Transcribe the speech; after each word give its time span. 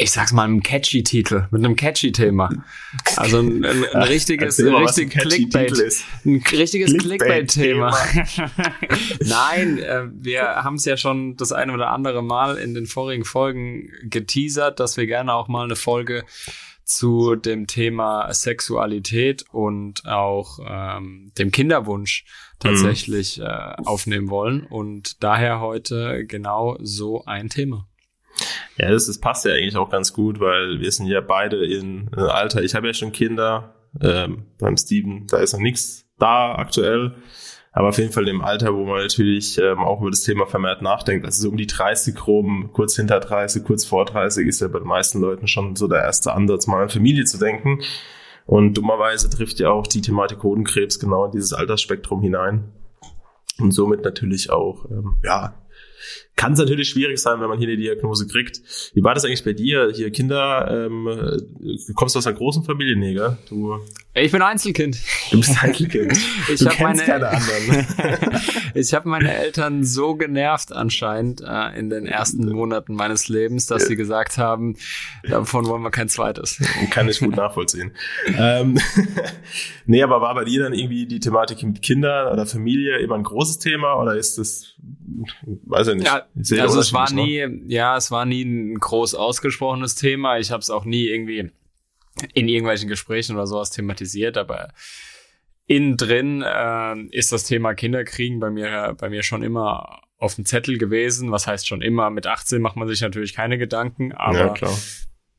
ich 0.00 0.12
sag's 0.12 0.32
mal, 0.32 0.44
einem 0.44 0.62
catchy 0.62 1.02
Titel, 1.02 1.46
mit 1.50 1.64
einem 1.64 1.76
catchy 1.76 2.10
Thema. 2.10 2.50
Also 3.16 3.40
ein, 3.40 3.64
ein, 3.64 3.84
ein 3.84 4.02
richtiges, 4.02 4.58
ein 4.58 4.74
richtig 4.74 5.10
Clickbait, 5.10 5.72
ein 6.24 6.42
richtiges 6.52 6.96
Clickbait-Thema. 6.96 7.94
Nein, 9.20 9.78
äh, 9.78 10.06
wir 10.12 10.42
haben 10.42 10.76
es 10.76 10.86
ja 10.86 10.96
schon 10.96 11.36
das 11.36 11.52
eine 11.52 11.72
oder 11.72 11.90
andere 11.90 12.22
Mal 12.22 12.56
in 12.56 12.74
den 12.74 12.86
vorigen 12.86 13.24
Folgen 13.24 13.90
geteasert, 14.04 14.80
dass 14.80 14.96
wir 14.96 15.06
gerne 15.06 15.34
auch 15.34 15.48
mal 15.48 15.64
eine 15.64 15.76
Folge 15.76 16.24
zu 16.84 17.36
dem 17.36 17.66
Thema 17.66 18.32
Sexualität 18.32 19.44
und 19.52 20.06
auch 20.06 20.58
ähm, 20.66 21.30
dem 21.38 21.52
Kinderwunsch 21.52 22.24
tatsächlich 22.58 23.38
mhm. 23.38 23.44
äh, 23.44 23.74
aufnehmen 23.84 24.30
wollen. 24.30 24.66
Und 24.66 25.22
daher 25.22 25.60
heute 25.60 26.24
genau 26.26 26.78
so 26.80 27.24
ein 27.26 27.48
Thema. 27.48 27.86
Ja, 28.80 28.90
das, 28.90 29.06
das 29.06 29.18
passt 29.18 29.44
ja 29.44 29.52
eigentlich 29.52 29.76
auch 29.76 29.90
ganz 29.90 30.14
gut, 30.14 30.40
weil 30.40 30.80
wir 30.80 30.90
sind 30.90 31.06
ja 31.06 31.20
beide 31.20 31.62
in 31.66 32.10
äh, 32.16 32.20
Alter. 32.20 32.62
Ich 32.62 32.74
habe 32.74 32.86
ja 32.86 32.94
schon 32.94 33.12
Kinder. 33.12 33.74
Ähm, 34.00 34.46
beim 34.58 34.76
Steven, 34.76 35.26
da 35.26 35.38
ist 35.38 35.52
noch 35.52 35.60
nichts 35.60 36.06
da 36.18 36.54
aktuell. 36.54 37.14
Aber 37.72 37.88
auf 37.88 37.98
jeden 37.98 38.12
Fall 38.12 38.26
im 38.26 38.40
Alter, 38.40 38.74
wo 38.74 38.86
man 38.86 39.02
natürlich 39.02 39.58
ähm, 39.58 39.80
auch 39.80 40.00
über 40.00 40.10
das 40.10 40.22
Thema 40.22 40.46
vermehrt 40.46 40.80
nachdenkt. 40.80 41.26
Also 41.26 41.42
so 41.42 41.50
um 41.50 41.58
die 41.58 41.66
30 41.66 42.26
rum, 42.26 42.70
kurz 42.72 42.96
hinter 42.96 43.20
30, 43.20 43.64
kurz 43.64 43.84
vor 43.84 44.06
30 44.06 44.46
ist 44.46 44.60
ja 44.60 44.68
bei 44.68 44.78
den 44.78 44.88
meisten 44.88 45.20
Leuten 45.20 45.46
schon 45.46 45.76
so 45.76 45.86
der 45.86 46.02
erste 46.02 46.32
Ansatz, 46.32 46.66
mal 46.66 46.82
an 46.82 46.88
Familie 46.88 47.24
zu 47.24 47.38
denken. 47.38 47.80
Und 48.46 48.78
dummerweise 48.78 49.28
trifft 49.28 49.60
ja 49.60 49.70
auch 49.70 49.86
die 49.86 50.00
Thematik 50.00 50.42
Hodenkrebs 50.42 50.98
genau 50.98 51.26
in 51.26 51.32
dieses 51.32 51.52
Altersspektrum 51.52 52.22
hinein. 52.22 52.72
Und 53.58 53.72
somit 53.72 54.04
natürlich 54.04 54.50
auch, 54.50 54.86
ähm, 54.90 55.16
ja, 55.22 55.54
kann 56.36 56.52
es 56.54 56.58
natürlich 56.58 56.88
schwierig 56.88 57.18
sein, 57.18 57.40
wenn 57.40 57.48
man 57.48 57.58
hier 57.58 57.68
eine 57.68 57.76
Diagnose 57.76 58.26
kriegt. 58.26 58.60
Wie 58.94 59.02
war 59.02 59.14
das 59.14 59.24
eigentlich 59.24 59.44
bei 59.44 59.52
dir? 59.52 59.92
Hier 59.94 60.10
Kinder, 60.10 60.86
ähm, 60.86 61.04
du 61.60 61.94
kommst 61.94 62.16
aus 62.16 62.26
einer 62.26 62.36
großen 62.36 62.64
Familie, 62.64 62.96
nee, 62.96 63.14
gell? 63.14 63.36
Du 63.48 63.78
ich 64.12 64.32
bin 64.32 64.42
Einzelkind. 64.42 64.98
Du 65.30 65.38
bist 65.38 65.62
Einzelkind. 65.62 66.12
ich 66.48 66.58
du 66.58 66.66
kennst 66.66 66.80
meine, 66.80 67.02
keine 67.02 67.28
anderen. 67.28 67.86
ich 68.74 68.92
habe 68.92 69.08
meine 69.08 69.32
Eltern 69.32 69.84
so 69.84 70.16
genervt 70.16 70.72
anscheinend 70.72 71.42
äh, 71.46 71.78
in 71.78 71.90
den 71.90 72.06
ersten 72.06 72.50
Monaten 72.50 72.94
meines 72.94 73.28
Lebens, 73.28 73.66
dass 73.66 73.86
sie 73.86 73.94
gesagt 73.94 74.36
haben, 74.36 74.76
davon 75.28 75.64
wollen 75.66 75.82
wir 75.82 75.92
kein 75.92 76.08
zweites. 76.08 76.60
Kann 76.90 77.08
ich 77.08 77.20
gut 77.20 77.36
nachvollziehen. 77.36 77.92
ähm, 78.36 78.80
nee, 79.86 80.02
aber 80.02 80.20
war 80.20 80.34
bei 80.34 80.44
dir 80.44 80.64
dann 80.64 80.74
irgendwie 80.74 81.06
die 81.06 81.20
Thematik 81.20 81.62
mit 81.62 81.80
Kindern 81.80 82.32
oder 82.32 82.46
Familie 82.46 82.98
immer 82.98 83.14
ein 83.14 83.22
großes 83.22 83.60
Thema 83.60 83.94
oder 83.94 84.16
ist 84.16 84.38
das, 84.38 84.74
weiß 85.66 85.88
ich 85.88 85.94
nicht. 85.96 86.06
Ja, 86.06 86.26
also 86.62 86.80
es 86.80 86.92
war 86.92 87.12
nie, 87.12 87.46
ja, 87.66 87.96
es 87.96 88.10
war 88.10 88.24
nie 88.24 88.42
ein 88.42 88.74
groß 88.74 89.14
ausgesprochenes 89.14 89.94
Thema. 89.94 90.38
Ich 90.38 90.50
habe 90.50 90.60
es 90.60 90.70
auch 90.70 90.84
nie 90.84 91.06
irgendwie 91.06 91.50
in 92.34 92.48
irgendwelchen 92.48 92.88
Gesprächen 92.88 93.36
oder 93.36 93.46
sowas 93.46 93.70
thematisiert, 93.70 94.36
aber 94.36 94.72
innen 95.66 95.96
drin 95.96 96.42
äh, 96.42 96.96
ist 97.10 97.32
das 97.32 97.44
Thema 97.44 97.74
Kinderkriegen 97.74 98.40
bei 98.40 98.50
mir, 98.50 98.94
bei 98.98 99.08
mir 99.08 99.22
schon 99.22 99.42
immer 99.42 100.02
auf 100.18 100.34
dem 100.34 100.44
Zettel 100.44 100.78
gewesen. 100.78 101.30
Was 101.30 101.46
heißt 101.46 101.66
schon 101.66 101.82
immer? 101.82 102.10
Mit 102.10 102.26
18 102.26 102.60
macht 102.60 102.76
man 102.76 102.88
sich 102.88 103.00
natürlich 103.00 103.34
keine 103.34 103.58
Gedanken, 103.58 104.12
aber 104.12 104.54
ja, 104.60 104.68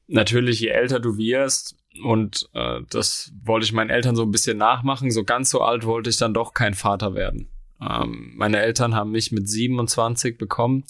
natürlich, 0.08 0.60
je 0.60 0.70
älter 0.70 1.00
du 1.00 1.18
wirst, 1.18 1.76
und 2.04 2.50
äh, 2.54 2.80
das 2.90 3.34
wollte 3.44 3.66
ich 3.66 3.74
meinen 3.74 3.90
Eltern 3.90 4.16
so 4.16 4.24
ein 4.24 4.32
bisschen 4.32 4.58
nachmachen, 4.58 5.12
so 5.12 5.24
ganz 5.24 5.50
so 5.50 5.62
alt 5.62 5.86
wollte 5.86 6.10
ich 6.10 6.18
dann 6.18 6.34
doch 6.34 6.54
kein 6.54 6.74
Vater 6.74 7.16
werden. 7.16 7.50
Ähm, 7.82 8.34
meine 8.36 8.60
Eltern 8.60 8.96
haben 8.96 9.12
mich 9.12 9.32
mit 9.32 9.50
27 9.50 10.38
bekommen. 10.38 10.84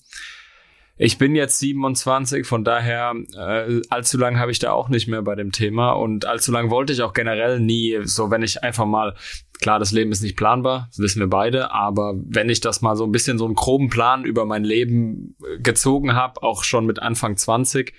Ich 1.04 1.18
bin 1.18 1.36
jetzt 1.36 1.58
27, 1.58 2.46
von 2.46 2.64
daher 2.64 3.16
äh, 3.36 3.82
allzu 3.90 4.20
lang 4.20 4.38
habe 4.38 4.52
ich 4.52 4.60
da 4.60 4.72
auch 4.72 4.88
nicht 4.88 5.08
mehr 5.08 5.24
bei 5.24 5.34
dem 5.34 5.52
Thema 5.52 5.94
und 5.94 6.26
allzu 6.26 6.52
lang 6.52 6.70
wollte 6.70 6.94
ich 6.94 7.02
auch 7.02 7.14
generell 7.14 7.60
nie, 7.60 7.98
so 8.04 8.30
wenn 8.30 8.44
ich 8.44 8.64
einfach 8.64 8.86
mal, 8.86 9.16
klar, 9.62 9.80
das 9.80 9.92
Leben 9.92 10.12
ist 10.12 10.22
nicht 10.22 10.38
planbar, 10.38 10.90
das 10.90 11.00
wissen 11.00 11.20
wir 11.20 11.28
beide, 11.28 11.72
aber 11.72 12.14
wenn 12.16 12.50
ich 12.50 12.60
das 12.60 12.82
mal 12.82 12.96
so 12.96 13.04
ein 13.06 13.12
bisschen 13.12 13.40
so 13.40 13.46
einen 13.46 13.56
groben 13.56 13.90
Plan 13.90 14.26
über 14.26 14.46
mein 14.46 14.64
Leben 14.64 15.36
äh, 15.44 15.60
gezogen 15.60 16.14
habe, 16.14 16.44
auch 16.44 16.64
schon 16.64 16.86
mit 16.86 17.02
Anfang 17.02 17.36
20, 17.36 17.94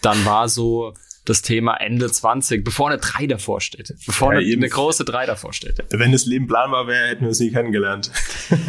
dann 0.00 0.24
war 0.24 0.48
so 0.48 0.94
das 1.24 1.42
Thema 1.42 1.74
Ende 1.76 2.10
20, 2.10 2.64
bevor 2.64 2.90
eine 2.90 2.98
3 2.98 3.26
davor 3.26 3.60
steht. 3.60 3.94
Bevor 4.06 4.34
ja, 4.34 4.40
eine, 4.40 4.52
eine, 4.52 4.68
große 4.68 5.04
3 5.04 5.26
davor 5.26 5.52
steht. 5.52 5.82
Wenn 5.90 6.12
das 6.12 6.26
Leben 6.26 6.46
planbar 6.46 6.86
wäre, 6.86 7.08
hätten 7.08 7.22
wir 7.22 7.30
es 7.30 7.40
nie 7.40 7.50
kennengelernt. 7.50 8.10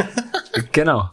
genau 0.71 1.09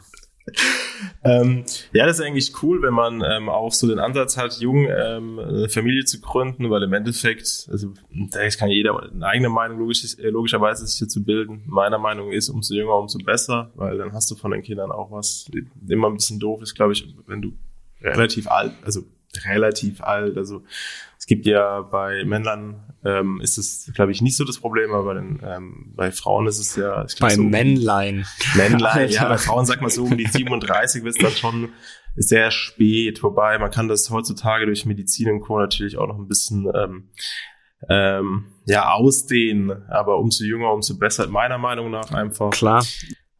ähm, 1.24 1.64
ja, 1.92 2.06
das 2.06 2.18
ist 2.18 2.24
eigentlich 2.24 2.52
cool, 2.62 2.82
wenn 2.82 2.94
man 2.94 3.22
ähm, 3.24 3.48
auch 3.48 3.72
so 3.72 3.86
den 3.86 4.00
Ansatz 4.00 4.36
hat, 4.36 4.58
jung 4.58 4.88
ähm, 4.88 5.38
eine 5.38 5.68
Familie 5.68 6.04
zu 6.04 6.20
gründen, 6.20 6.68
weil 6.70 6.82
im 6.82 6.92
Endeffekt, 6.92 7.68
also 7.70 7.92
da 8.30 8.48
kann 8.50 8.68
jeder 8.68 9.00
eine 9.00 9.26
eigene 9.26 9.48
Meinung 9.48 9.78
logisch, 9.78 10.18
äh, 10.18 10.30
logischerweise 10.30 10.86
sich 10.86 10.98
hier 10.98 11.08
zu 11.08 11.22
bilden. 11.22 11.62
Meiner 11.66 11.98
Meinung 11.98 12.32
ist, 12.32 12.48
umso 12.48 12.74
jünger, 12.74 12.96
umso 12.96 13.18
besser, 13.18 13.70
weil 13.76 13.98
dann 13.98 14.12
hast 14.12 14.30
du 14.30 14.34
von 14.34 14.50
den 14.50 14.62
Kindern 14.62 14.90
auch 14.90 15.10
was. 15.12 15.46
Immer 15.86 16.08
ein 16.08 16.14
bisschen 16.14 16.40
doof 16.40 16.60
ist, 16.62 16.74
glaube 16.74 16.92
ich, 16.92 17.06
wenn 17.26 17.40
du 17.40 17.52
relativ 18.00 18.48
alt, 18.48 18.72
also 18.84 19.02
relativ 19.44 20.02
alt, 20.02 20.36
also 20.36 20.64
es 21.22 21.26
gibt 21.26 21.46
ja 21.46 21.82
bei 21.82 22.24
Männern 22.24 22.82
ähm, 23.04 23.40
ist 23.40 23.56
es, 23.56 23.92
glaube 23.94 24.10
ich, 24.10 24.22
nicht 24.22 24.36
so 24.36 24.44
das 24.44 24.58
Problem, 24.58 24.90
aber 24.90 25.04
bei, 25.04 25.14
den, 25.14 25.40
ähm, 25.46 25.92
bei 25.94 26.10
Frauen 26.10 26.48
ist 26.48 26.58
es 26.58 26.74
ja. 26.74 27.04
Ich 27.04 27.14
glaub, 27.14 27.30
bei 27.30 27.36
so 27.36 27.44
Männlein. 27.44 28.26
Männlein, 28.56 29.08
ja, 29.08 29.28
bei 29.28 29.38
Frauen 29.38 29.64
sagt 29.64 29.82
man 29.82 29.90
so 29.90 30.02
um 30.02 30.18
die 30.18 30.26
37 30.26 31.04
wird 31.04 31.14
es 31.14 31.22
dann 31.22 31.30
schon 31.30 31.68
sehr 32.16 32.50
spät, 32.50 33.22
wobei 33.22 33.56
man 33.60 33.70
kann 33.70 33.86
das 33.86 34.10
heutzutage 34.10 34.66
durch 34.66 34.84
Medizin 34.84 35.30
und 35.30 35.42
Co. 35.42 35.60
natürlich 35.60 35.96
auch 35.96 36.08
noch 36.08 36.18
ein 36.18 36.26
bisschen 36.26 36.68
ähm, 36.74 37.10
ähm, 37.88 38.46
ja 38.66 38.90
ausdehnen, 38.90 39.70
aber 39.90 40.18
umso 40.18 40.42
jünger, 40.42 40.72
umso 40.72 40.98
besser, 40.98 41.28
meiner 41.28 41.58
Meinung 41.58 41.92
nach 41.92 42.10
einfach. 42.10 42.50
Klar 42.50 42.82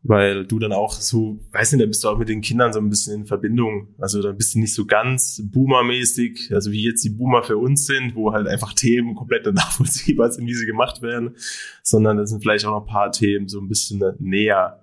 weil 0.04 0.46
du 0.46 0.58
dann 0.58 0.72
auch 0.72 0.92
so, 0.94 1.38
weiß 1.52 1.72
nicht, 1.72 1.82
da 1.82 1.86
bist 1.86 2.02
du 2.02 2.08
auch 2.08 2.18
mit 2.18 2.28
den 2.28 2.40
Kindern 2.40 2.72
so 2.72 2.80
ein 2.80 2.90
bisschen 2.90 3.20
in 3.20 3.26
Verbindung. 3.26 3.94
Also 3.98 4.20
da 4.20 4.32
bist 4.32 4.54
du 4.54 4.58
nicht 4.58 4.74
so 4.74 4.84
ganz 4.84 5.40
Boomer-mäßig, 5.44 6.52
also 6.52 6.72
wie 6.72 6.82
jetzt 6.82 7.04
die 7.04 7.10
Boomer 7.10 7.44
für 7.44 7.56
uns 7.56 7.86
sind, 7.86 8.16
wo 8.16 8.32
halt 8.32 8.48
einfach 8.48 8.72
Themen 8.72 9.14
komplett 9.14 9.46
nachvollziehbar 9.54 10.32
sind, 10.32 10.46
wie 10.46 10.54
sie 10.54 10.66
gemacht 10.66 11.02
werden, 11.02 11.36
sondern 11.82 12.16
da 12.16 12.26
sind 12.26 12.42
vielleicht 12.42 12.64
auch 12.64 12.72
noch 12.72 12.86
ein 12.86 12.92
paar 12.92 13.12
Themen 13.12 13.46
so 13.46 13.60
ein 13.60 13.68
bisschen 13.68 14.02
näher, 14.18 14.80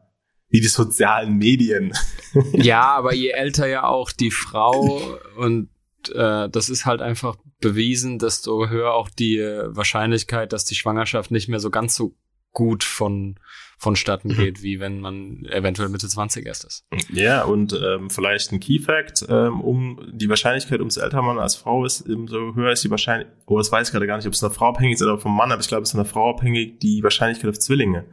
wie 0.49 0.61
die 0.61 0.67
sozialen 0.67 1.37
Medien. 1.37 1.91
ja, 2.53 2.83
aber 2.83 3.13
je 3.13 3.29
älter 3.29 3.67
ja 3.67 3.83
auch 3.83 4.11
die 4.11 4.31
Frau 4.31 5.01
und 5.37 5.69
äh, 6.13 6.49
das 6.49 6.69
ist 6.69 6.85
halt 6.85 7.01
einfach 7.01 7.35
bewiesen, 7.59 8.19
desto 8.19 8.69
höher 8.69 8.93
auch 8.93 9.09
die 9.09 9.37
äh, 9.37 9.75
Wahrscheinlichkeit, 9.75 10.53
dass 10.53 10.63
die 10.63 10.75
Schwangerschaft 10.75 11.29
nicht 11.29 11.49
mehr 11.49 11.59
so 11.59 11.69
ganz 11.69 11.93
so 11.93 12.15
gut 12.51 12.85
von 12.85 13.37
vonstatten 13.79 14.29
mhm. 14.29 14.35
geht, 14.35 14.61
wie 14.61 14.81
wenn 14.81 14.99
man 14.99 15.45
eventuell 15.45 15.87
Mitte 15.87 16.07
20 16.07 16.45
erst 16.45 16.65
ist. 16.65 16.85
Ja, 17.13 17.43
und 17.43 17.73
ähm, 17.73 18.09
vielleicht 18.09 18.51
ein 18.51 18.59
Key 18.59 18.79
Fact, 18.79 19.25
ähm, 19.29 19.61
um 19.61 20.01
die 20.11 20.27
Wahrscheinlichkeit, 20.27 20.81
umso 20.81 20.99
älter 20.99 21.21
man 21.21 21.39
als 21.39 21.55
Frau 21.55 21.85
ist, 21.85 22.01
umso 22.01 22.55
höher 22.55 22.73
ist 22.73 22.83
die 22.83 22.91
Wahrscheinlichkeit, 22.91 23.33
oh, 23.45 23.57
das 23.57 23.71
weiß 23.71 23.87
ich 23.87 23.91
gerade 23.93 24.05
gar 24.05 24.17
nicht, 24.17 24.27
ob 24.27 24.33
es 24.33 24.43
eine 24.43 24.53
Frau 24.53 24.67
abhängig 24.67 24.95
ist 24.95 25.01
oder 25.01 25.17
vom 25.17 25.35
Mann, 25.35 25.53
aber 25.53 25.61
ich 25.61 25.69
glaube, 25.69 25.83
es 25.83 25.89
ist 25.89 25.95
eine 25.95 26.03
Frau 26.03 26.31
abhängig, 26.31 26.81
die 26.81 27.01
Wahrscheinlichkeit 27.03 27.49
auf 27.49 27.57
Zwillinge. 27.57 28.03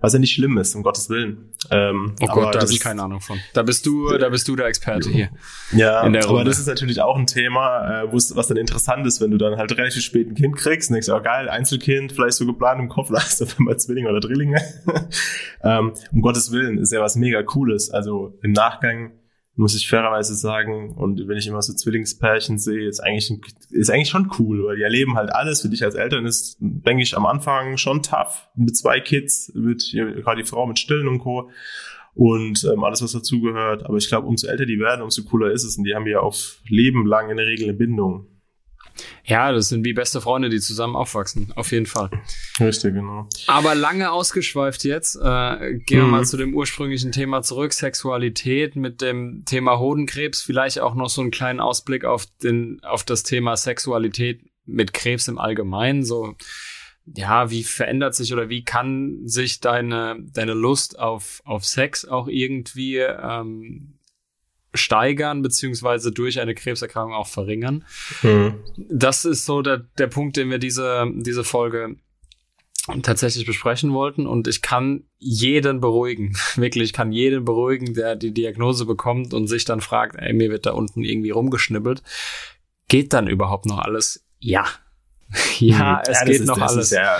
Was 0.00 0.12
ja 0.12 0.18
nicht 0.18 0.34
schlimm 0.34 0.58
ist, 0.58 0.74
um 0.74 0.82
Gottes 0.82 1.08
Willen. 1.08 1.50
Ähm, 1.70 2.14
oh 2.20 2.26
Gott, 2.26 2.54
da 2.54 2.60
habe 2.60 2.72
ich 2.72 2.80
keine 2.80 3.02
Ahnung 3.02 3.20
von. 3.20 3.38
Da 3.52 3.62
bist 3.62 3.86
du, 3.86 4.16
da 4.18 4.28
bist 4.28 4.48
du 4.48 4.56
der 4.56 4.66
Experte 4.66 5.10
hier. 5.10 5.30
Ja, 5.72 6.00
aber 6.00 6.44
das 6.44 6.58
ist 6.58 6.66
natürlich 6.66 7.00
auch 7.00 7.16
ein 7.16 7.26
Thema, 7.26 8.02
äh, 8.02 8.12
was 8.12 8.48
dann 8.48 8.56
interessant 8.56 9.06
ist, 9.06 9.20
wenn 9.20 9.30
du 9.30 9.38
dann 9.38 9.56
halt 9.56 9.76
relativ 9.76 10.02
spät 10.02 10.28
ein 10.28 10.34
Kind 10.34 10.56
kriegst 10.56 10.90
und 10.90 10.94
denkst, 10.94 11.08
oh 11.08 11.20
geil, 11.22 11.48
Einzelkind, 11.48 12.12
vielleicht 12.12 12.36
so 12.36 12.46
geplant 12.46 12.80
im 12.80 12.88
Kopf, 12.88 13.10
hast 13.14 13.40
du 13.40 13.46
mal 13.62 13.78
Zwillinge 13.78 14.08
oder 14.10 14.20
Drillinge. 14.20 14.60
ähm, 15.62 15.92
um 16.12 16.20
Gottes 16.20 16.52
Willen 16.52 16.78
ist 16.78 16.92
ja 16.92 17.00
was 17.00 17.16
mega 17.16 17.42
Cooles. 17.42 17.90
Also 17.90 18.38
im 18.42 18.52
Nachgang 18.52 19.12
muss 19.56 19.76
ich 19.76 19.88
fairerweise 19.88 20.34
sagen. 20.34 20.92
Und 20.96 21.28
wenn 21.28 21.36
ich 21.36 21.46
immer 21.46 21.62
so 21.62 21.72
Zwillingspärchen 21.72 22.58
sehe, 22.58 22.88
ist 22.88 23.00
eigentlich, 23.00 23.32
ist 23.70 23.90
eigentlich 23.90 24.08
schon 24.08 24.30
cool, 24.38 24.64
weil 24.64 24.76
die 24.76 24.82
erleben 24.82 25.16
halt 25.16 25.32
alles. 25.32 25.62
Für 25.62 25.68
dich 25.68 25.84
als 25.84 25.94
Eltern 25.94 26.26
ist, 26.26 26.56
denke 26.60 27.02
ich, 27.02 27.16
am 27.16 27.26
Anfang 27.26 27.76
schon 27.76 28.02
tough. 28.02 28.48
Mit 28.56 28.76
zwei 28.76 29.00
Kids, 29.00 29.52
mit 29.54 29.90
gerade 29.92 30.42
die 30.42 30.48
Frau 30.48 30.66
mit 30.66 30.78
Stillen 30.78 31.08
und 31.08 31.20
Co. 31.20 31.50
Und 32.14 32.64
ähm, 32.72 32.84
alles, 32.84 33.02
was 33.02 33.12
dazugehört. 33.12 33.86
Aber 33.86 33.96
ich 33.96 34.08
glaube, 34.08 34.26
umso 34.26 34.46
älter 34.46 34.66
die 34.66 34.78
werden, 34.78 35.02
umso 35.02 35.22
cooler 35.24 35.50
ist 35.52 35.64
es. 35.64 35.76
Und 35.76 35.84
die 35.84 35.94
haben 35.94 36.06
ja 36.06 36.20
auf 36.20 36.58
Leben 36.68 37.06
lang 37.06 37.30
in 37.30 37.36
der 37.36 37.46
Regel 37.46 37.68
eine 37.68 37.74
Bindung. 37.74 38.26
Ja, 39.24 39.52
das 39.52 39.68
sind 39.68 39.84
wie 39.84 39.92
beste 39.92 40.20
Freunde, 40.20 40.48
die 40.48 40.60
zusammen 40.60 40.96
aufwachsen, 40.96 41.52
auf 41.56 41.72
jeden 41.72 41.86
Fall. 41.86 42.10
Richtig, 42.60 42.94
genau. 42.94 43.28
Aber 43.46 43.74
lange 43.74 44.12
ausgeschweift 44.12 44.84
jetzt. 44.84 45.16
Äh, 45.16 45.74
gehen 45.86 45.98
wir 45.98 46.04
Mhm. 46.04 46.10
mal 46.10 46.24
zu 46.24 46.36
dem 46.36 46.54
ursprünglichen 46.54 47.12
Thema 47.12 47.42
zurück, 47.42 47.72
Sexualität 47.72 48.76
mit 48.76 49.00
dem 49.00 49.44
Thema 49.46 49.78
Hodenkrebs. 49.78 50.42
Vielleicht 50.42 50.78
auch 50.80 50.94
noch 50.94 51.08
so 51.08 51.20
einen 51.22 51.30
kleinen 51.30 51.60
Ausblick 51.60 52.04
auf 52.04 52.26
den, 52.42 52.80
auf 52.84 53.04
das 53.04 53.22
Thema 53.22 53.56
Sexualität 53.56 54.42
mit 54.66 54.92
Krebs 54.94 55.28
im 55.28 55.38
Allgemeinen. 55.38 56.04
So, 56.04 56.34
ja, 57.06 57.50
wie 57.50 57.64
verändert 57.64 58.14
sich 58.14 58.32
oder 58.32 58.48
wie 58.48 58.64
kann 58.64 59.20
sich 59.26 59.60
deine, 59.60 60.16
deine 60.32 60.54
Lust 60.54 60.98
auf, 60.98 61.42
auf 61.44 61.64
Sex 61.66 62.06
auch 62.06 62.28
irgendwie 62.28 62.96
ähm, 62.98 63.93
steigern, 64.74 65.42
beziehungsweise 65.42 66.12
durch 66.12 66.40
eine 66.40 66.54
Krebserkrankung 66.54 67.14
auch 67.14 67.28
verringern? 67.28 67.84
Mhm. 68.22 68.54
das 68.76 69.24
ist 69.24 69.46
so 69.46 69.62
der, 69.62 69.78
der 69.98 70.08
Punkt, 70.08 70.36
den 70.36 70.50
wir 70.50 70.58
diese, 70.58 71.06
diese 71.14 71.44
Folge 71.44 71.96
tatsächlich 73.02 73.46
besprechen 73.46 73.92
wollten. 73.92 74.26
Und 74.26 74.46
ich 74.46 74.60
kann 74.60 75.04
jeden 75.18 75.80
beruhigen. 75.80 76.36
Wirklich, 76.56 76.84
ich 76.84 76.92
kann 76.92 77.12
jeden 77.12 77.44
beruhigen, 77.44 77.94
der 77.94 78.16
die 78.16 78.32
Diagnose 78.32 78.84
bekommt 78.84 79.32
und 79.32 79.46
sich 79.46 79.64
dann 79.64 79.80
fragt, 79.80 80.16
ey, 80.16 80.32
mir 80.34 80.50
wird 80.50 80.66
da 80.66 80.72
unten 80.72 81.02
irgendwie 81.02 81.30
rumgeschnibbelt. 81.30 82.02
Geht 82.88 83.12
dann 83.14 83.26
überhaupt 83.26 83.66
noch 83.66 83.78
alles? 83.78 84.24
Ja. 84.38 84.66
ja, 85.58 85.94
Mhm. 85.94 85.98
es 86.02 86.08
das 86.08 86.24
geht 86.26 86.40
ist, 86.40 86.46
noch 86.46 86.60
alles. 86.60 86.86
Ist 86.86 86.92
ja 86.92 87.18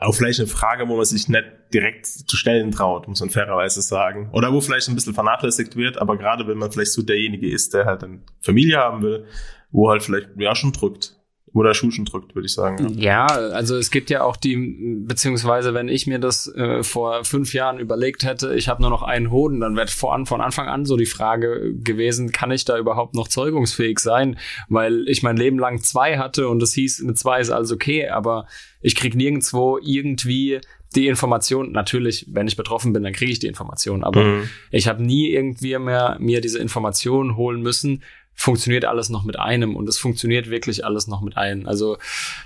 auch 0.00 0.14
vielleicht 0.14 0.40
eine 0.40 0.48
Frage, 0.48 0.88
wo 0.88 0.96
man 0.96 1.04
sich 1.04 1.28
nicht 1.28 1.44
direkt 1.74 2.06
zu 2.06 2.36
stellen 2.36 2.70
traut, 2.70 3.06
muss 3.06 3.20
man 3.20 3.28
fairerweise 3.28 3.82
sagen. 3.82 4.30
Oder 4.32 4.52
wo 4.52 4.60
vielleicht 4.60 4.88
ein 4.88 4.94
bisschen 4.94 5.14
vernachlässigt 5.14 5.76
wird, 5.76 5.98
aber 5.98 6.16
gerade 6.16 6.48
wenn 6.48 6.58
man 6.58 6.72
vielleicht 6.72 6.92
so 6.92 7.02
derjenige 7.02 7.50
ist, 7.50 7.74
der 7.74 7.84
halt 7.84 8.02
eine 8.02 8.20
Familie 8.40 8.78
haben 8.78 9.02
will, 9.02 9.26
wo 9.70 9.90
halt 9.90 10.02
vielleicht 10.02 10.30
ja 10.36 10.54
schon 10.56 10.72
drückt. 10.72 11.19
Wo 11.52 11.64
der 11.64 11.74
Schuh 11.74 11.90
schon 11.90 12.04
drückt, 12.04 12.34
würde 12.36 12.46
ich 12.46 12.52
sagen. 12.54 12.94
Ja. 12.98 13.10
Ja, 13.10 13.26
also 13.26 13.76
es 13.76 13.90
gibt 13.90 14.08
ja 14.08 14.22
auch 14.22 14.36
die, 14.36 14.56
beziehungsweise 15.04 15.74
wenn 15.74 15.88
ich 15.88 16.06
mir 16.06 16.20
das 16.20 16.46
äh, 16.54 16.82
vor 16.84 17.24
fünf 17.24 17.52
Jahren 17.54 17.80
überlegt 17.80 18.24
hätte, 18.24 18.54
ich 18.54 18.68
habe 18.68 18.80
nur 18.82 18.90
noch 18.90 19.02
einen 19.02 19.30
Hoden, 19.32 19.58
dann 19.60 19.74
wäre 19.76 19.88
von, 19.88 20.26
von 20.26 20.40
Anfang 20.40 20.68
an 20.68 20.86
so 20.86 20.96
die 20.96 21.06
Frage 21.06 21.74
gewesen, 21.74 22.30
kann 22.30 22.52
ich 22.52 22.64
da 22.64 22.78
überhaupt 22.78 23.14
noch 23.14 23.26
zeugungsfähig 23.26 23.98
sein? 23.98 24.38
Weil 24.68 25.08
ich 25.08 25.22
mein 25.24 25.36
Leben 25.36 25.58
lang 25.58 25.82
zwei 25.82 26.18
hatte 26.18 26.48
und 26.48 26.62
es 26.62 26.72
hieß, 26.74 27.00
mit 27.02 27.18
zwei 27.18 27.40
ist 27.40 27.50
alles 27.50 27.72
okay, 27.72 28.08
aber 28.08 28.46
ich 28.80 28.94
krieg 28.94 29.16
nirgendwo 29.16 29.78
irgendwie 29.82 30.60
die 30.96 31.06
Information, 31.06 31.70
natürlich, 31.70 32.26
wenn 32.32 32.48
ich 32.48 32.56
betroffen 32.56 32.92
bin, 32.92 33.04
dann 33.04 33.12
kriege 33.12 33.30
ich 33.30 33.38
die 33.38 33.46
Information, 33.46 34.02
aber 34.02 34.24
Mhm. 34.24 34.48
ich 34.72 34.88
habe 34.88 35.00
nie 35.02 35.30
irgendwie 35.30 35.78
mehr 35.78 36.16
mir 36.18 36.40
diese 36.40 36.58
Informationen 36.58 37.36
holen 37.36 37.62
müssen. 37.62 38.02
Funktioniert 38.42 38.86
alles 38.86 39.10
noch 39.10 39.24
mit 39.24 39.38
einem 39.38 39.76
und 39.76 39.86
es 39.86 39.98
funktioniert 39.98 40.48
wirklich 40.48 40.82
alles 40.82 41.06
noch 41.06 41.20
mit 41.20 41.36
einem. 41.36 41.66
Also 41.66 41.98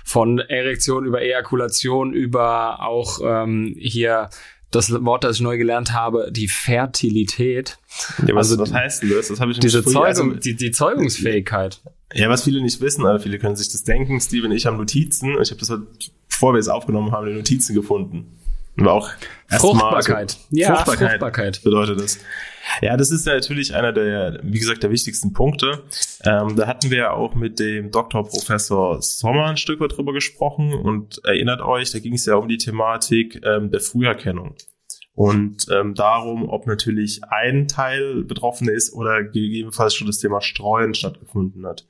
von 0.03 0.39
Erektion 0.39 1.05
über 1.05 1.21
Ejakulation 1.21 2.11
über 2.11 2.81
auch 2.85 3.19
ähm, 3.23 3.75
hier 3.79 4.29
das 4.71 4.91
Wort, 5.05 5.23
das 5.23 5.37
ich 5.37 5.41
neu 5.41 5.57
gelernt 5.57 5.93
habe, 5.93 6.27
die 6.31 6.49
Fertilität, 6.49 7.77
Ja, 8.27 8.35
was, 8.35 8.51
Also 8.51 8.59
was 8.59 8.73
heißt 8.73 9.03
denn 9.03 9.09
das? 9.11 9.29
Das 9.29 9.39
habe 9.39 9.53
ich 9.53 9.59
diese 9.59 9.85
Zeugung, 9.85 10.03
also, 10.03 10.29
die, 10.31 10.55
die 10.57 10.71
Zeugungsfähigkeit. 10.71 11.79
Ja, 12.13 12.27
was 12.29 12.43
viele 12.43 12.61
nicht 12.61 12.81
wissen, 12.81 13.05
aber 13.05 13.21
viele 13.21 13.39
können 13.39 13.55
sich 13.55 13.69
das 13.71 13.85
denken. 13.85 14.19
Steve 14.19 14.47
und 14.47 14.51
ich 14.51 14.65
haben 14.65 14.75
Notizen. 14.75 15.37
Ich 15.41 15.49
habe 15.51 15.59
das, 15.61 15.69
heute, 15.69 15.87
bevor 16.27 16.53
wir 16.53 16.59
es 16.59 16.67
aufgenommen 16.67 17.13
haben, 17.13 17.25
die 17.27 17.33
Notizen 17.33 17.73
gefunden. 17.73 18.37
Und 18.77 18.83
war 18.85 18.93
auch 18.95 19.09
Fruchtbarkeit. 19.49 20.31
so- 20.31 20.37
Ja, 20.49 20.75
Fruchtbarkeit, 20.75 21.09
Fruchtbarkeit. 21.11 21.63
bedeutet 21.63 22.01
das. 22.01 22.19
Ja, 22.81 22.97
das 22.97 23.11
ist 23.11 23.25
natürlich 23.25 23.75
einer 23.75 23.93
der, 23.93 24.39
wie 24.43 24.59
gesagt, 24.59 24.83
der 24.83 24.91
wichtigsten 24.91 25.33
Punkte. 25.33 25.83
Ähm, 26.23 26.55
da 26.55 26.67
hatten 26.67 26.89
wir 26.89 26.97
ja 26.97 27.11
auch 27.11 27.35
mit 27.35 27.59
dem 27.59 27.91
Dr. 27.91 28.27
Professor 28.27 29.01
Sommer 29.01 29.45
ein 29.45 29.57
Stück 29.57 29.79
weit 29.79 29.97
drüber 29.97 30.13
gesprochen 30.13 30.73
und 30.73 31.23
erinnert 31.23 31.61
euch, 31.61 31.91
da 31.91 31.99
ging 31.99 32.13
es 32.13 32.25
ja 32.25 32.35
um 32.35 32.47
die 32.47 32.57
Thematik 32.57 33.41
ähm, 33.45 33.71
der 33.71 33.79
Früherkennung. 33.79 34.55
Und 35.13 35.67
ähm, 35.71 35.95
darum, 35.95 36.49
ob 36.49 36.67
natürlich 36.67 37.21
ein 37.29 37.67
Teil 37.67 38.25
betroffen 38.25 38.67
ist 38.67 38.93
oder 38.93 39.23
gegebenenfalls 39.23 39.95
schon 39.95 40.07
das 40.07 40.19
Thema 40.19 40.41
Streuen 40.41 40.93
stattgefunden 40.93 41.65
hat. 41.65 41.87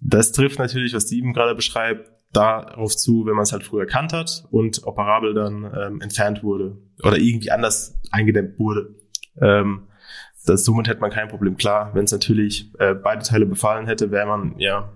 Das 0.00 0.30
trifft 0.30 0.58
natürlich, 0.58 0.94
was 0.94 1.04
Steven 1.04 1.32
gerade 1.32 1.56
beschreibt, 1.56 2.10
darauf 2.32 2.96
zu, 2.96 3.26
wenn 3.26 3.34
man 3.34 3.42
es 3.42 3.52
halt 3.52 3.64
früher 3.64 3.82
erkannt 3.82 4.12
hat 4.12 4.44
und 4.50 4.86
operabel 4.86 5.34
dann 5.34 5.64
ähm, 5.64 6.00
entfernt 6.00 6.42
wurde 6.42 6.78
oder 7.02 7.18
irgendwie 7.18 7.50
anders 7.50 7.98
eingedämmt 8.10 8.58
wurde. 8.58 8.94
Ähm, 9.40 9.88
das, 10.46 10.64
somit 10.64 10.88
hätte 10.88 11.00
man 11.00 11.10
kein 11.10 11.28
Problem. 11.28 11.56
Klar, 11.56 11.90
wenn 11.94 12.04
es 12.04 12.12
natürlich 12.12 12.70
äh, 12.78 12.94
beide 12.94 13.22
Teile 13.22 13.46
befallen 13.46 13.86
hätte, 13.86 14.10
wäre 14.10 14.26
man 14.26 14.58
ja 14.58 14.92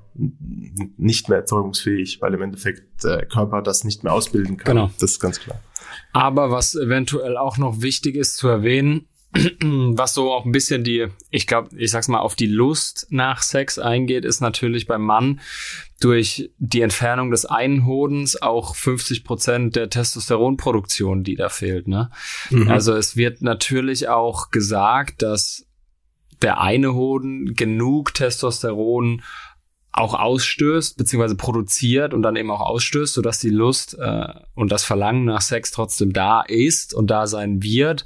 nicht 0.96 1.28
mehr 1.28 1.38
erzeugungsfähig, 1.38 2.20
weil 2.22 2.34
im 2.34 2.43
Endeffekt 2.43 3.04
der 3.04 3.26
Körper 3.26 3.62
das 3.62 3.84
nicht 3.84 4.02
mehr 4.02 4.12
ausbilden 4.12 4.56
kann. 4.56 4.76
Genau. 4.76 4.90
Das 4.98 5.12
ist 5.12 5.20
ganz 5.20 5.40
klar. 5.40 5.60
Aber 6.12 6.50
was 6.50 6.75
eventuell 6.75 7.37
auch 7.37 7.58
noch 7.58 7.82
wichtig 7.82 8.16
ist 8.16 8.37
zu 8.37 8.48
erwähnen, 8.48 9.08
was 9.60 10.14
so 10.14 10.32
auch 10.32 10.44
ein 10.44 10.52
bisschen 10.52 10.84
die, 10.84 11.06
ich 11.30 11.46
glaube, 11.46 11.68
ich 11.76 11.90
sag's 11.90 12.08
mal, 12.08 12.20
auf 12.20 12.34
die 12.34 12.46
Lust 12.46 13.06
nach 13.10 13.42
Sex 13.42 13.78
eingeht, 13.78 14.24
ist 14.24 14.40
natürlich 14.40 14.86
beim 14.86 15.02
Mann 15.02 15.40
durch 16.00 16.50
die 16.58 16.82
Entfernung 16.82 17.30
des 17.30 17.46
einen 17.46 17.86
Hodens 17.86 18.40
auch 18.40 18.74
50 18.74 19.24
Prozent 19.24 19.76
der 19.76 19.88
Testosteronproduktion, 19.88 21.24
die 21.24 21.36
da 21.36 21.48
fehlt. 21.48 21.88
Ne? 21.88 22.10
Mhm. 22.50 22.70
Also 22.70 22.94
es 22.94 23.16
wird 23.16 23.42
natürlich 23.42 24.08
auch 24.08 24.50
gesagt, 24.50 25.22
dass 25.22 25.66
der 26.42 26.60
eine 26.60 26.94
Hoden 26.94 27.54
genug 27.54 28.12
Testosteron 28.12 29.22
auch 29.96 30.12
ausstößt, 30.12 30.98
beziehungsweise 30.98 31.36
produziert 31.36 32.12
und 32.12 32.20
dann 32.22 32.36
eben 32.36 32.50
auch 32.50 32.60
ausstößt, 32.60 33.14
sodass 33.14 33.38
die 33.38 33.48
Lust 33.48 33.96
äh, 33.98 34.28
und 34.54 34.70
das 34.70 34.84
Verlangen 34.84 35.24
nach 35.24 35.40
Sex 35.40 35.70
trotzdem 35.70 36.12
da 36.12 36.42
ist 36.42 36.92
und 36.92 37.06
da 37.06 37.26
sein 37.26 37.62
wird. 37.62 38.04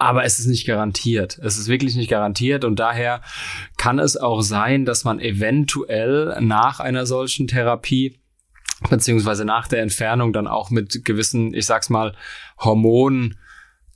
Aber 0.00 0.22
es 0.24 0.38
ist 0.38 0.46
nicht 0.46 0.64
garantiert. 0.66 1.38
Es 1.42 1.58
ist 1.58 1.66
wirklich 1.68 1.96
nicht 1.96 2.08
garantiert 2.08 2.64
und 2.64 2.76
daher 2.78 3.20
kann 3.76 3.98
es 3.98 4.16
auch 4.16 4.42
sein, 4.42 4.84
dass 4.84 5.02
man 5.04 5.18
eventuell 5.18 6.36
nach 6.40 6.78
einer 6.80 7.04
solchen 7.04 7.48
Therapie 7.48 8.20
beziehungsweise 8.90 9.44
nach 9.44 9.66
der 9.66 9.82
Entfernung 9.82 10.32
dann 10.32 10.46
auch 10.46 10.70
mit 10.70 11.04
gewissen, 11.04 11.52
ich 11.52 11.66
sag's 11.66 11.90
mal, 11.90 12.14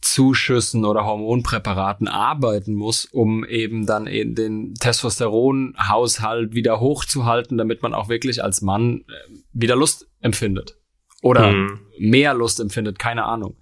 Hormonzuschüssen 0.02 0.84
oder 0.84 1.04
Hormonpräparaten 1.04 2.08
arbeiten 2.08 2.74
muss, 2.74 3.04
um 3.04 3.44
eben 3.44 3.86
dann 3.86 4.08
eben 4.08 4.34
den 4.34 4.74
Testosteronhaushalt 4.74 6.52
wieder 6.54 6.80
hochzuhalten, 6.80 7.58
damit 7.58 7.82
man 7.82 7.94
auch 7.94 8.08
wirklich 8.08 8.42
als 8.42 8.60
Mann 8.62 9.04
äh, 9.08 9.12
wieder 9.52 9.76
Lust 9.76 10.08
empfindet. 10.20 10.76
Oder 11.22 11.52
Mhm. 11.52 11.78
mehr 12.00 12.34
Lust 12.34 12.58
empfindet, 12.58 12.98
keine 12.98 13.24
Ahnung. 13.24 13.56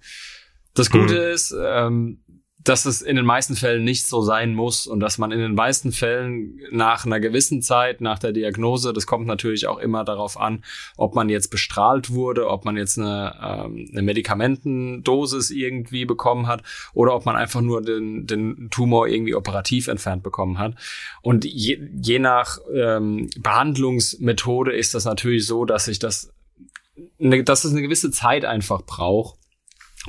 Das 0.73 0.89
Gute 0.89 1.13
Mhm. 1.13 1.33
ist, 1.33 1.53
ähm, 1.63 2.23
dass 2.63 2.85
es 2.85 3.01
in 3.01 3.15
den 3.15 3.25
meisten 3.25 3.55
Fällen 3.55 3.83
nicht 3.83 4.05
so 4.05 4.21
sein 4.21 4.53
muss 4.53 4.85
und 4.85 4.99
dass 4.99 5.17
man 5.17 5.31
in 5.31 5.39
den 5.39 5.55
meisten 5.55 5.91
Fällen 5.91 6.59
nach 6.71 7.05
einer 7.05 7.19
gewissen 7.19 7.61
Zeit, 7.61 8.01
nach 8.01 8.19
der 8.19 8.33
Diagnose, 8.33 8.93
das 8.93 9.07
kommt 9.07 9.25
natürlich 9.25 9.67
auch 9.67 9.79
immer 9.79 10.03
darauf 10.03 10.39
an, 10.39 10.63
ob 10.97 11.15
man 11.15 11.29
jetzt 11.29 11.49
bestrahlt 11.49 12.11
wurde, 12.11 12.47
ob 12.47 12.65
man 12.65 12.77
jetzt 12.77 12.99
eine, 12.99 13.35
ähm, 13.41 13.87
eine 13.91 14.01
Medikamentendosis 14.03 15.49
irgendwie 15.49 16.05
bekommen 16.05 16.47
hat 16.47 16.61
oder 16.93 17.15
ob 17.15 17.25
man 17.25 17.35
einfach 17.35 17.61
nur 17.61 17.81
den, 17.81 18.27
den 18.27 18.69
Tumor 18.69 19.07
irgendwie 19.07 19.35
operativ 19.35 19.87
entfernt 19.87 20.21
bekommen 20.21 20.59
hat. 20.59 20.75
Und 21.21 21.45
je, 21.45 21.79
je 22.01 22.19
nach 22.19 22.59
ähm, 22.73 23.29
Behandlungsmethode 23.39 24.73
ist 24.73 24.93
das 24.93 25.05
natürlich 25.05 25.47
so, 25.47 25.65
dass 25.65 25.85
sich 25.85 25.99
das, 25.99 26.31
eine, 27.19 27.43
dass 27.43 27.63
es 27.63 27.71
eine 27.71 27.81
gewisse 27.81 28.11
Zeit 28.11 28.45
einfach 28.45 28.83
braucht, 28.83 29.39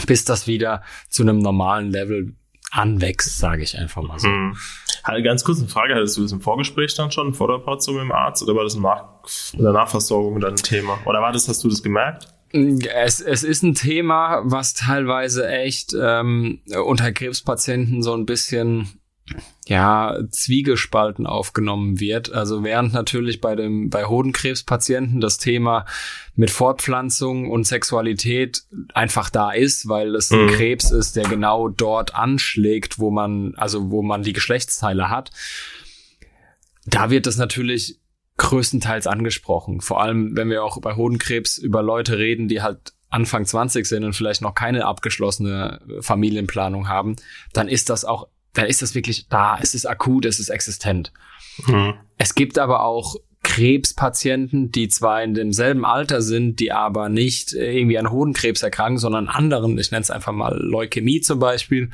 bis 0.06 0.24
das 0.24 0.46
wieder 0.46 0.82
zu 1.08 1.22
einem 1.22 1.38
normalen 1.38 1.90
Level 1.90 2.34
anwächst, 2.72 3.38
sage 3.38 3.62
ich 3.62 3.78
einfach 3.78 4.02
mal 4.02 4.18
so. 4.18 4.28
Mhm. 4.28 4.56
Halt, 5.04 5.24
ganz 5.24 5.44
kurz 5.44 5.58
eine 5.58 5.68
Frage, 5.68 5.94
hattest 5.94 6.16
du 6.16 6.22
das 6.22 6.32
im 6.32 6.40
Vorgespräch 6.40 6.94
dann 6.94 7.12
schon, 7.12 7.34
vor 7.34 7.48
der 7.48 7.56
Operation 7.56 7.96
mit 7.96 8.04
dem 8.04 8.12
Arzt, 8.12 8.42
oder 8.42 8.54
war 8.54 8.64
das 8.64 8.76
nach, 8.76 9.04
in 9.52 9.62
der 9.62 9.72
Nachversorgung 9.72 10.40
dann 10.40 10.54
ein 10.54 10.56
Thema? 10.56 10.98
Oder 11.04 11.20
war 11.20 11.32
das, 11.32 11.48
hast 11.48 11.62
du 11.64 11.68
das 11.68 11.82
gemerkt? 11.82 12.28
Es, 12.52 13.20
es 13.20 13.44
ist 13.44 13.62
ein 13.62 13.74
Thema, 13.74 14.42
was 14.44 14.74
teilweise 14.74 15.48
echt 15.48 15.94
ähm, 15.98 16.60
unter 16.84 17.10
Krebspatienten 17.12 18.02
so 18.02 18.14
ein 18.14 18.26
bisschen 18.26 19.01
ja 19.66 20.18
zwiegespalten 20.30 21.26
aufgenommen 21.26 22.00
wird. 22.00 22.32
Also 22.32 22.64
während 22.64 22.92
natürlich 22.92 23.40
bei 23.40 23.54
dem 23.54 23.88
bei 23.88 24.04
Hodenkrebspatienten 24.04 25.20
das 25.20 25.38
Thema 25.38 25.86
mit 26.34 26.50
Fortpflanzung 26.50 27.50
und 27.50 27.66
Sexualität 27.66 28.62
einfach 28.94 29.30
da 29.30 29.52
ist, 29.52 29.88
weil 29.88 30.14
es 30.14 30.30
ein 30.30 30.46
Mhm. 30.46 30.50
Krebs 30.50 30.90
ist, 30.90 31.16
der 31.16 31.24
genau 31.24 31.68
dort 31.68 32.14
anschlägt, 32.14 32.98
wo 32.98 33.10
man 33.10 33.54
also 33.56 33.90
wo 33.90 34.02
man 34.02 34.22
die 34.22 34.32
Geschlechtsteile 34.32 35.08
hat. 35.08 35.30
Da 36.84 37.10
wird 37.10 37.26
das 37.26 37.36
natürlich 37.36 38.00
größtenteils 38.38 39.06
angesprochen. 39.06 39.80
Vor 39.80 40.02
allem, 40.02 40.36
wenn 40.36 40.50
wir 40.50 40.64
auch 40.64 40.80
bei 40.80 40.96
Hodenkrebs 40.96 41.58
über 41.58 41.82
Leute 41.82 42.18
reden, 42.18 42.48
die 42.48 42.62
halt 42.62 42.92
Anfang 43.08 43.44
20 43.44 43.86
sind 43.86 44.04
und 44.04 44.14
vielleicht 44.14 44.40
noch 44.40 44.54
keine 44.54 44.86
abgeschlossene 44.86 45.80
Familienplanung 46.00 46.88
haben, 46.88 47.16
dann 47.52 47.68
ist 47.68 47.90
das 47.90 48.04
auch, 48.04 48.28
dann 48.54 48.66
ist 48.66 48.82
das 48.82 48.94
wirklich 48.94 49.28
da. 49.28 49.58
Es 49.60 49.74
ist 49.74 49.86
akut, 49.86 50.24
es 50.24 50.40
ist 50.40 50.48
existent. 50.48 51.12
Mhm. 51.66 51.94
Es 52.18 52.34
gibt 52.34 52.58
aber 52.58 52.82
auch 52.82 53.16
Krebspatienten, 53.42 54.70
die 54.70 54.88
zwar 54.88 55.22
in 55.22 55.34
demselben 55.34 55.84
Alter 55.84 56.22
sind, 56.22 56.60
die 56.60 56.72
aber 56.72 57.08
nicht 57.08 57.52
irgendwie 57.52 57.98
an 57.98 58.10
Hodenkrebs 58.10 58.62
erkranken, 58.62 58.98
sondern 58.98 59.28
anderen, 59.28 59.76
ich 59.78 59.90
nenne 59.90 60.02
es 60.02 60.10
einfach 60.10 60.32
mal 60.32 60.56
Leukämie 60.56 61.20
zum 61.20 61.38
Beispiel, 61.38 61.90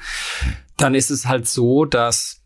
dann 0.76 0.94
ist 0.94 1.10
es 1.10 1.26
halt 1.26 1.48
so, 1.48 1.84
dass 1.84 2.42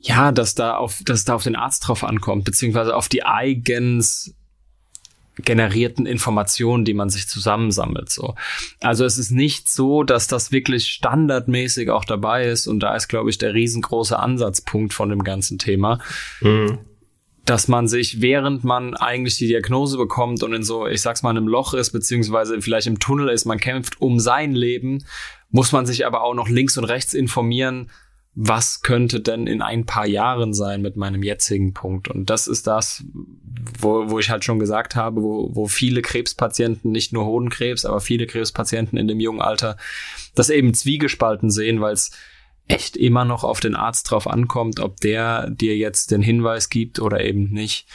ja, 0.00 0.30
dass 0.30 0.54
da 0.54 0.76
auf, 0.76 1.00
dass 1.04 1.24
da 1.24 1.34
auf 1.34 1.42
den 1.42 1.56
Arzt 1.56 1.86
drauf 1.86 2.04
ankommt, 2.04 2.44
beziehungsweise 2.44 2.94
auf 2.94 3.08
die 3.08 3.24
eigens 3.24 4.34
generierten 5.44 6.06
Informationen, 6.06 6.84
die 6.84 6.94
man 6.94 7.10
sich 7.10 7.28
zusammensammelt. 7.28 8.10
So. 8.10 8.34
Also 8.80 9.04
es 9.04 9.18
ist 9.18 9.30
nicht 9.30 9.68
so, 9.68 10.02
dass 10.02 10.26
das 10.26 10.52
wirklich 10.52 10.88
standardmäßig 10.88 11.90
auch 11.90 12.04
dabei 12.04 12.46
ist. 12.46 12.66
Und 12.66 12.80
da 12.80 12.94
ist, 12.94 13.08
glaube 13.08 13.30
ich, 13.30 13.38
der 13.38 13.54
riesengroße 13.54 14.18
Ansatzpunkt 14.18 14.94
von 14.94 15.08
dem 15.08 15.24
ganzen 15.24 15.58
Thema. 15.58 16.00
Mhm. 16.40 16.78
Dass 17.44 17.66
man 17.66 17.88
sich, 17.88 18.20
während 18.20 18.64
man 18.64 18.94
eigentlich 18.94 19.36
die 19.36 19.46
Diagnose 19.46 19.96
bekommt 19.96 20.42
und 20.42 20.52
in 20.52 20.62
so, 20.62 20.86
ich 20.86 21.00
sag's 21.00 21.22
mal, 21.22 21.30
einem 21.30 21.48
Loch 21.48 21.72
ist, 21.72 21.92
beziehungsweise 21.92 22.60
vielleicht 22.60 22.86
im 22.86 22.98
Tunnel 22.98 23.30
ist, 23.30 23.46
man 23.46 23.58
kämpft 23.58 24.00
um 24.02 24.20
sein 24.20 24.54
Leben, 24.54 25.04
muss 25.50 25.72
man 25.72 25.86
sich 25.86 26.04
aber 26.04 26.22
auch 26.22 26.34
noch 26.34 26.48
links 26.48 26.76
und 26.76 26.84
rechts 26.84 27.14
informieren, 27.14 27.90
was 28.34 28.82
könnte 28.82 29.20
denn 29.20 29.46
in 29.46 29.62
ein 29.62 29.84
paar 29.84 30.06
Jahren 30.06 30.54
sein 30.54 30.80
mit 30.80 30.96
meinem 30.96 31.22
jetzigen 31.22 31.74
Punkt? 31.74 32.08
Und 32.08 32.30
das 32.30 32.46
ist 32.46 32.66
das, 32.66 33.04
wo, 33.80 34.10
wo 34.10 34.18
ich 34.18 34.30
halt 34.30 34.44
schon 34.44 34.58
gesagt 34.58 34.94
habe, 34.94 35.22
wo, 35.22 35.50
wo 35.54 35.66
viele 35.66 36.02
Krebspatienten, 36.02 36.92
nicht 36.92 37.12
nur 37.12 37.26
Hodenkrebs, 37.26 37.84
aber 37.84 38.00
viele 38.00 38.26
Krebspatienten 38.26 38.96
in 38.96 39.08
dem 39.08 39.18
jungen 39.18 39.40
Alter 39.40 39.76
das 40.34 40.50
eben 40.50 40.72
zwiegespalten 40.72 41.50
sehen, 41.50 41.80
weil 41.80 41.94
es 41.94 42.12
echt 42.68 42.96
immer 42.96 43.24
noch 43.24 43.44
auf 43.44 43.60
den 43.60 43.74
Arzt 43.74 44.10
drauf 44.10 44.28
ankommt, 44.28 44.78
ob 44.78 45.00
der 45.00 45.50
dir 45.50 45.76
jetzt 45.76 46.10
den 46.10 46.22
Hinweis 46.22 46.68
gibt 46.68 47.00
oder 47.00 47.24
eben 47.24 47.50
nicht. 47.50 47.88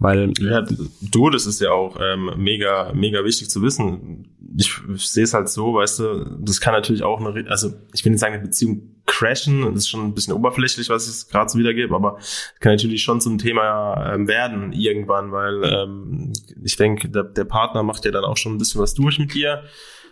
Weil 0.00 0.32
ja, 0.40 0.64
du, 1.02 1.28
das 1.28 1.44
ist 1.44 1.60
ja 1.60 1.72
auch 1.72 1.98
ähm, 2.00 2.32
mega, 2.38 2.90
mega 2.94 3.22
wichtig 3.22 3.50
zu 3.50 3.60
wissen. 3.60 4.34
Ich, 4.56 4.80
ich 4.94 5.08
sehe 5.10 5.24
es 5.24 5.34
halt 5.34 5.50
so, 5.50 5.74
weißt 5.74 5.98
du, 5.98 6.38
das 6.40 6.60
kann 6.60 6.72
natürlich 6.72 7.02
auch 7.02 7.20
eine, 7.20 7.48
also 7.50 7.74
ich 7.92 8.02
will 8.02 8.12
nicht 8.12 8.20
sagen, 8.20 8.34
eine 8.34 8.42
Beziehung 8.42 9.02
crashen, 9.04 9.60
das 9.62 9.82
ist 9.82 9.88
schon 9.90 10.00
ein 10.00 10.14
bisschen 10.14 10.32
oberflächlich, 10.32 10.88
was 10.88 11.06
ich 11.06 11.30
gerade 11.30 11.50
so 11.50 11.58
wiedergebe, 11.58 11.94
aber 11.94 12.18
kann 12.60 12.72
natürlich 12.72 13.02
schon 13.02 13.20
zum 13.20 13.36
Thema 13.36 14.14
ähm, 14.14 14.26
werden 14.26 14.72
irgendwann, 14.72 15.32
weil 15.32 15.62
ähm, 15.64 16.32
ich 16.64 16.76
denke, 16.76 17.10
der, 17.10 17.24
der 17.24 17.44
Partner 17.44 17.82
macht 17.82 18.06
ja 18.06 18.10
dann 18.10 18.24
auch 18.24 18.38
schon 18.38 18.54
ein 18.54 18.58
bisschen 18.58 18.80
was 18.80 18.94
durch 18.94 19.18
mit 19.18 19.34
dir. 19.34 19.64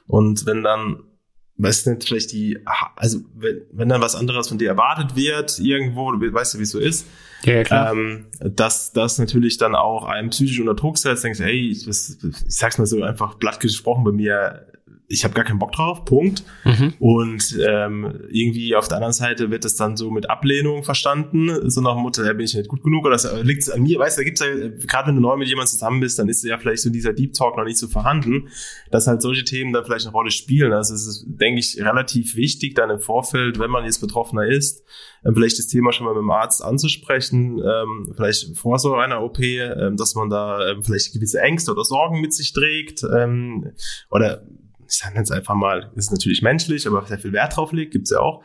Und 0.06 0.44
wenn 0.44 0.62
dann 0.62 1.02
weißt 1.58 1.86
du 1.86 1.90
nicht, 1.90 2.04
vielleicht 2.04 2.32
die, 2.32 2.58
also 2.98 3.20
wenn, 3.36 3.62
wenn 3.72 3.88
dann 3.88 4.00
was 4.00 4.14
anderes 4.14 4.48
von 4.48 4.58
dir 4.58 4.68
erwartet 4.68 5.16
wird, 5.16 5.58
irgendwo, 5.58 6.12
du 6.12 6.32
weißt 6.32 6.54
ja, 6.54 6.60
wie 6.60 6.64
es 6.64 6.70
so 6.70 6.78
ist, 6.78 7.06
ja, 7.44 7.54
ja 7.54 7.62
klar. 7.62 7.92
Ähm, 7.92 8.26
dass 8.40 8.92
das 8.92 9.18
natürlich 9.18 9.58
dann 9.58 9.74
auch 9.74 10.04
einem 10.04 10.30
psychisch 10.30 10.60
unter 10.60 10.74
Druck 10.74 10.98
setzt, 10.98 11.24
denkst, 11.24 11.40
hey, 11.40 11.70
ich, 11.70 11.86
ich 11.86 11.96
sag's 12.48 12.78
mal 12.78 12.86
so 12.86 13.02
einfach 13.02 13.34
blatt 13.34 13.60
gesprochen 13.60 14.04
bei 14.04 14.12
mir, 14.12 14.66
ich 15.10 15.24
habe 15.24 15.32
gar 15.32 15.44
keinen 15.44 15.58
Bock 15.58 15.72
drauf, 15.72 16.04
Punkt. 16.04 16.44
Mhm. 16.64 16.92
Und 16.98 17.58
ähm, 17.66 18.20
irgendwie 18.28 18.76
auf 18.76 18.88
der 18.88 18.98
anderen 18.98 19.14
Seite 19.14 19.50
wird 19.50 19.64
es 19.64 19.74
dann 19.74 19.96
so 19.96 20.10
mit 20.10 20.28
Ablehnung 20.28 20.84
verstanden, 20.84 21.70
so 21.70 21.80
nach 21.80 21.94
dem 21.94 22.02
Motto, 22.02 22.22
ja, 22.22 22.34
bin 22.34 22.44
ich 22.44 22.54
nicht 22.54 22.68
gut 22.68 22.82
genug 22.82 23.06
oder 23.06 23.16
liegt 23.42 23.62
es 23.62 23.70
an 23.70 23.82
mir, 23.82 23.98
weißt 23.98 24.18
du, 24.18 24.20
da 24.20 24.24
gibt's 24.24 24.40
ja, 24.40 24.46
gerade 24.86 25.08
wenn 25.08 25.14
du 25.14 25.22
neu 25.22 25.38
mit 25.38 25.48
jemandem 25.48 25.70
zusammen 25.70 26.00
bist, 26.00 26.18
dann 26.18 26.28
ist 26.28 26.44
ja 26.44 26.58
vielleicht 26.58 26.82
so 26.82 26.90
dieser 26.90 27.14
Deep 27.14 27.32
Talk 27.32 27.56
noch 27.56 27.64
nicht 27.64 27.78
so 27.78 27.88
vorhanden, 27.88 28.48
dass 28.90 29.06
halt 29.06 29.22
solche 29.22 29.44
Themen 29.44 29.72
dann 29.72 29.84
vielleicht 29.84 30.04
eine 30.04 30.12
Rolle 30.12 30.30
spielen. 30.30 30.74
Also 30.74 30.92
es 30.92 31.06
ist, 31.06 31.24
denke 31.26 31.60
ich, 31.60 31.80
relativ 31.80 32.36
wichtig, 32.36 32.74
dann 32.74 32.90
im 32.90 33.00
Vorfeld, 33.00 33.58
wenn 33.58 33.70
man 33.70 33.86
jetzt 33.86 34.00
Betroffener 34.00 34.46
ist, 34.46 34.84
ähm, 35.24 35.34
vielleicht 35.34 35.58
das 35.58 35.68
Thema 35.68 35.90
schon 35.90 36.04
mal 36.04 36.12
mit 36.12 36.20
dem 36.20 36.30
Arzt 36.30 36.62
anzusprechen, 36.62 37.58
ähm, 37.58 38.12
vielleicht 38.14 38.58
vor 38.58 38.78
so 38.78 38.94
einer 38.94 39.22
OP, 39.22 39.38
ähm, 39.40 39.96
dass 39.96 40.14
man 40.14 40.28
da 40.28 40.68
ähm, 40.68 40.84
vielleicht 40.84 41.14
gewisse 41.14 41.40
Ängste 41.40 41.72
oder 41.72 41.84
Sorgen 41.84 42.20
mit 42.20 42.34
sich 42.34 42.52
trägt 42.52 43.04
ähm, 43.04 43.72
oder 44.10 44.42
ich 44.88 44.98
sage 44.98 45.18
jetzt 45.18 45.30
einfach 45.30 45.54
mal, 45.54 45.92
ist 45.94 46.10
natürlich 46.10 46.42
menschlich, 46.42 46.86
aber 46.86 47.04
sehr 47.06 47.18
viel 47.18 47.32
Wert 47.32 47.56
drauf 47.56 47.72
legt, 47.72 47.92
gibt's 47.92 48.10
ja 48.10 48.20
auch. 48.20 48.42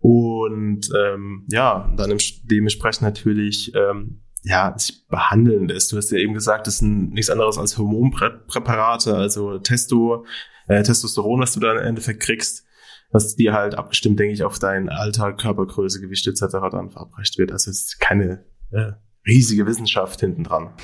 Und 0.00 0.88
ähm, 0.96 1.46
ja, 1.50 1.92
dann 1.96 2.16
dementsprechend 2.44 3.02
natürlich 3.02 3.72
ähm, 3.74 4.20
ja, 4.42 4.74
sich 4.76 5.06
behandeln 5.08 5.68
lässt. 5.68 5.90
Du 5.90 5.96
hast 5.96 6.10
ja 6.10 6.18
eben 6.18 6.34
gesagt, 6.34 6.66
das 6.66 6.78
sind 6.78 7.12
nichts 7.12 7.30
anderes 7.30 7.58
als 7.58 7.78
Hormonpräparate, 7.78 9.16
also 9.16 9.58
Testo, 9.58 10.26
äh, 10.68 10.82
Testosteron, 10.82 11.40
was 11.40 11.54
du 11.54 11.60
da 11.60 11.72
im 11.72 11.78
Endeffekt 11.78 12.20
kriegst, 12.20 12.66
was 13.10 13.36
dir 13.36 13.54
halt 13.54 13.74
abgestimmt, 13.74 14.20
denke 14.20 14.34
ich, 14.34 14.44
auf 14.44 14.58
dein 14.58 14.90
Alter, 14.90 15.32
Körpergröße, 15.32 16.00
Gewicht 16.00 16.26
etc. 16.26 16.42
dann 16.70 16.90
verabreicht 16.90 17.38
wird. 17.38 17.52
Also 17.52 17.70
es 17.70 17.84
ist 17.84 18.00
keine 18.00 18.44
äh, 18.70 18.92
riesige 19.26 19.66
Wissenschaft 19.66 20.20
hinten 20.20 20.44
dran. 20.44 20.74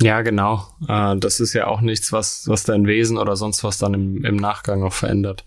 Ja, 0.00 0.22
genau. 0.22 0.66
Äh, 0.88 1.16
das 1.16 1.40
ist 1.40 1.52
ja 1.52 1.66
auch 1.66 1.80
nichts, 1.80 2.12
was, 2.12 2.48
was 2.48 2.64
dein 2.64 2.86
Wesen 2.86 3.18
oder 3.18 3.36
sonst 3.36 3.62
was 3.64 3.78
dann 3.78 3.94
im, 3.94 4.24
im 4.24 4.36
Nachgang 4.36 4.80
noch 4.80 4.92
verändert. 4.92 5.46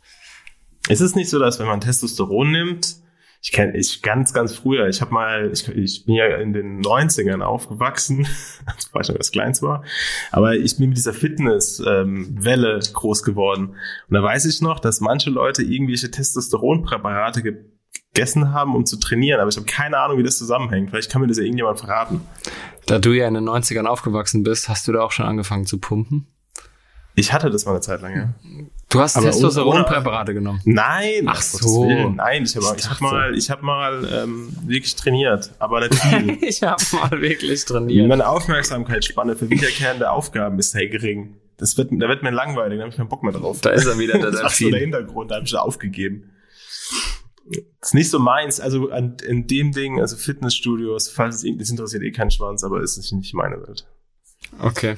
Ist 0.89 1.01
es 1.01 1.15
nicht 1.15 1.29
so, 1.29 1.39
dass 1.39 1.59
wenn 1.59 1.67
man 1.67 1.81
Testosteron 1.81 2.51
nimmt, 2.51 2.97
ich 3.41 3.51
kenne 3.51 3.75
ich 3.75 4.01
ganz, 4.01 4.33
ganz 4.33 4.55
früher, 4.55 4.87
ich 4.87 5.01
habe 5.01 5.13
mal, 5.13 5.49
ich, 5.51 5.67
ich 5.67 6.05
bin 6.05 6.15
ja 6.15 6.37
in 6.37 6.53
den 6.53 6.81
90ern 6.81 7.41
aufgewachsen, 7.41 8.25
als 8.65 8.85
ich 8.85 9.09
noch 9.09 9.17
das 9.17 9.31
Kleins 9.31 9.61
war, 9.61 9.83
aber 10.31 10.55
ich 10.55 10.77
bin 10.77 10.89
mit 10.89 10.97
dieser 10.97 11.13
Fitness-Welle 11.13 12.73
ähm, 12.75 12.93
groß 12.93 13.23
geworden. 13.23 13.75
Und 14.07 14.13
da 14.13 14.23
weiß 14.23 14.45
ich 14.45 14.61
noch, 14.61 14.79
dass 14.79 15.01
manche 15.01 15.29
Leute 15.29 15.61
irgendwelche 15.61 16.09
Testosteronpräparate 16.09 17.41
gegessen 18.13 18.53
haben, 18.53 18.75
um 18.75 18.85
zu 18.85 18.97
trainieren, 18.97 19.39
aber 19.39 19.49
ich 19.49 19.57
habe 19.57 19.65
keine 19.65 19.97
Ahnung, 19.97 20.19
wie 20.19 20.23
das 20.23 20.37
zusammenhängt. 20.37 20.91
Vielleicht 20.91 21.11
kann 21.11 21.21
mir 21.21 21.27
das 21.27 21.37
ja 21.37 21.43
irgendjemand 21.43 21.79
verraten. 21.79 22.21
Da 22.85 22.99
du 22.99 23.11
ja 23.11 23.27
in 23.27 23.33
den 23.33 23.49
90ern 23.49 23.85
aufgewachsen 23.85 24.43
bist, 24.43 24.69
hast 24.69 24.87
du 24.87 24.91
da 24.91 25.01
auch 25.01 25.11
schon 25.11 25.25
angefangen 25.25 25.65
zu 25.65 25.79
pumpen? 25.79 26.27
Ich 27.15 27.31
hatte 27.31 27.49
das 27.49 27.65
mal 27.65 27.71
eine 27.71 27.81
Zeit 27.81 28.01
lang, 28.01 28.15
ja. 28.15 28.33
Du 28.89 28.99
hast 28.99 29.19
Testosteronpräparate 29.19 30.33
genommen? 30.33 30.61
Nein. 30.65 31.25
Ach 31.25 31.41
so. 31.41 32.09
Nein, 32.09 32.43
ich 32.43 32.55
habe 32.55 32.75
ich 32.77 32.89
hab 32.89 33.01
mal, 33.01 33.35
ich 33.35 33.49
hab 33.49 33.61
mal 33.61 34.07
ähm, 34.11 34.55
wirklich 34.65 34.95
trainiert, 34.95 35.51
aber 35.59 35.81
nicht 35.81 35.95
viel. 35.95 36.37
ich 36.41 36.61
habe 36.61 36.83
mal 36.93 37.21
wirklich 37.21 37.65
trainiert. 37.65 38.07
Meine 38.07 38.27
Aufmerksamkeitsspanne 38.27 39.35
für 39.35 39.49
wiederkehrende 39.49 40.11
Aufgaben 40.11 40.59
ist 40.59 40.71
sehr 40.71 40.87
gering. 40.87 41.35
Das 41.57 41.77
wird, 41.77 41.89
da 41.91 42.07
wird 42.07 42.23
mir 42.23 42.31
langweilig, 42.31 42.77
da 42.77 42.83
habe 42.83 42.91
ich 42.91 42.97
keinen 42.97 43.09
Bock 43.09 43.23
mehr 43.23 43.33
drauf. 43.33 43.61
Da 43.61 43.69
ist 43.71 43.85
er 43.85 43.97
wieder, 43.97 44.17
der 44.19 44.31
Das 44.31 44.53
ist 44.53 44.59
so 44.59 44.69
der 44.69 44.79
Hintergrund, 44.79 45.31
da 45.31 45.35
habe 45.35 45.45
ich 45.45 45.55
aufgegeben. 45.55 46.32
Das 47.45 47.89
ist 47.89 47.93
nicht 47.93 48.09
so 48.09 48.19
meins, 48.19 48.59
also 48.59 48.89
an, 48.89 49.17
in 49.27 49.47
dem 49.47 49.71
Ding, 49.73 49.99
also 49.99 50.15
Fitnessstudios, 50.15 51.09
falls 51.09 51.43
es 51.43 51.57
das 51.57 51.69
interessiert 51.69 52.03
eh 52.03 52.11
keinen 52.11 52.31
Schwanz, 52.31 52.63
aber 52.63 52.81
ist 52.81 53.11
nicht 53.11 53.33
meine 53.33 53.61
Welt. 53.67 53.85
Okay. 54.59 54.97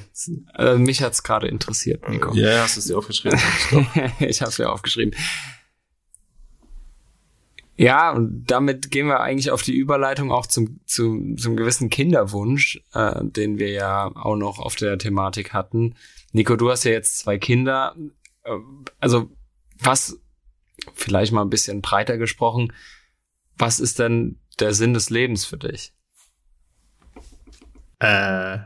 Also 0.52 0.78
mich 0.78 1.02
hat's 1.02 1.22
gerade 1.22 1.48
interessiert, 1.48 2.08
Nico. 2.08 2.34
Ja, 2.34 2.62
hast 2.62 2.76
du 2.76 2.80
es 2.80 2.86
dir 2.86 2.98
aufgeschrieben? 2.98 3.38
ich 4.20 4.40
habe 4.40 4.50
es 4.50 4.58
mir 4.58 4.70
aufgeschrieben. 4.70 5.14
Ja, 7.78 8.12
und 8.12 8.46
damit 8.46 8.90
gehen 8.90 9.06
wir 9.06 9.20
eigentlich 9.20 9.50
auf 9.50 9.62
die 9.62 9.74
Überleitung 9.74 10.32
auch 10.32 10.46
zum, 10.46 10.80
zum, 10.86 11.36
zum 11.36 11.56
gewissen 11.56 11.90
Kinderwunsch, 11.90 12.80
äh, 12.94 13.22
den 13.22 13.58
wir 13.58 13.70
ja 13.70 14.10
auch 14.14 14.36
noch 14.36 14.58
auf 14.58 14.76
der 14.76 14.96
Thematik 14.96 15.52
hatten. 15.52 15.94
Nico, 16.32 16.56
du 16.56 16.70
hast 16.70 16.84
ja 16.84 16.92
jetzt 16.92 17.18
zwei 17.18 17.36
Kinder. 17.36 17.94
Äh, 18.44 18.56
also, 18.98 19.30
was 19.78 20.18
vielleicht 20.94 21.32
mal 21.32 21.42
ein 21.42 21.50
bisschen 21.50 21.82
breiter 21.82 22.18
gesprochen, 22.18 22.72
was 23.56 23.80
ist 23.80 23.98
denn 23.98 24.38
der 24.60 24.74
Sinn 24.74 24.94
des 24.94 25.10
Lebens 25.10 25.44
für 25.44 25.56
dich? 25.56 25.92
Äh, 27.98 28.58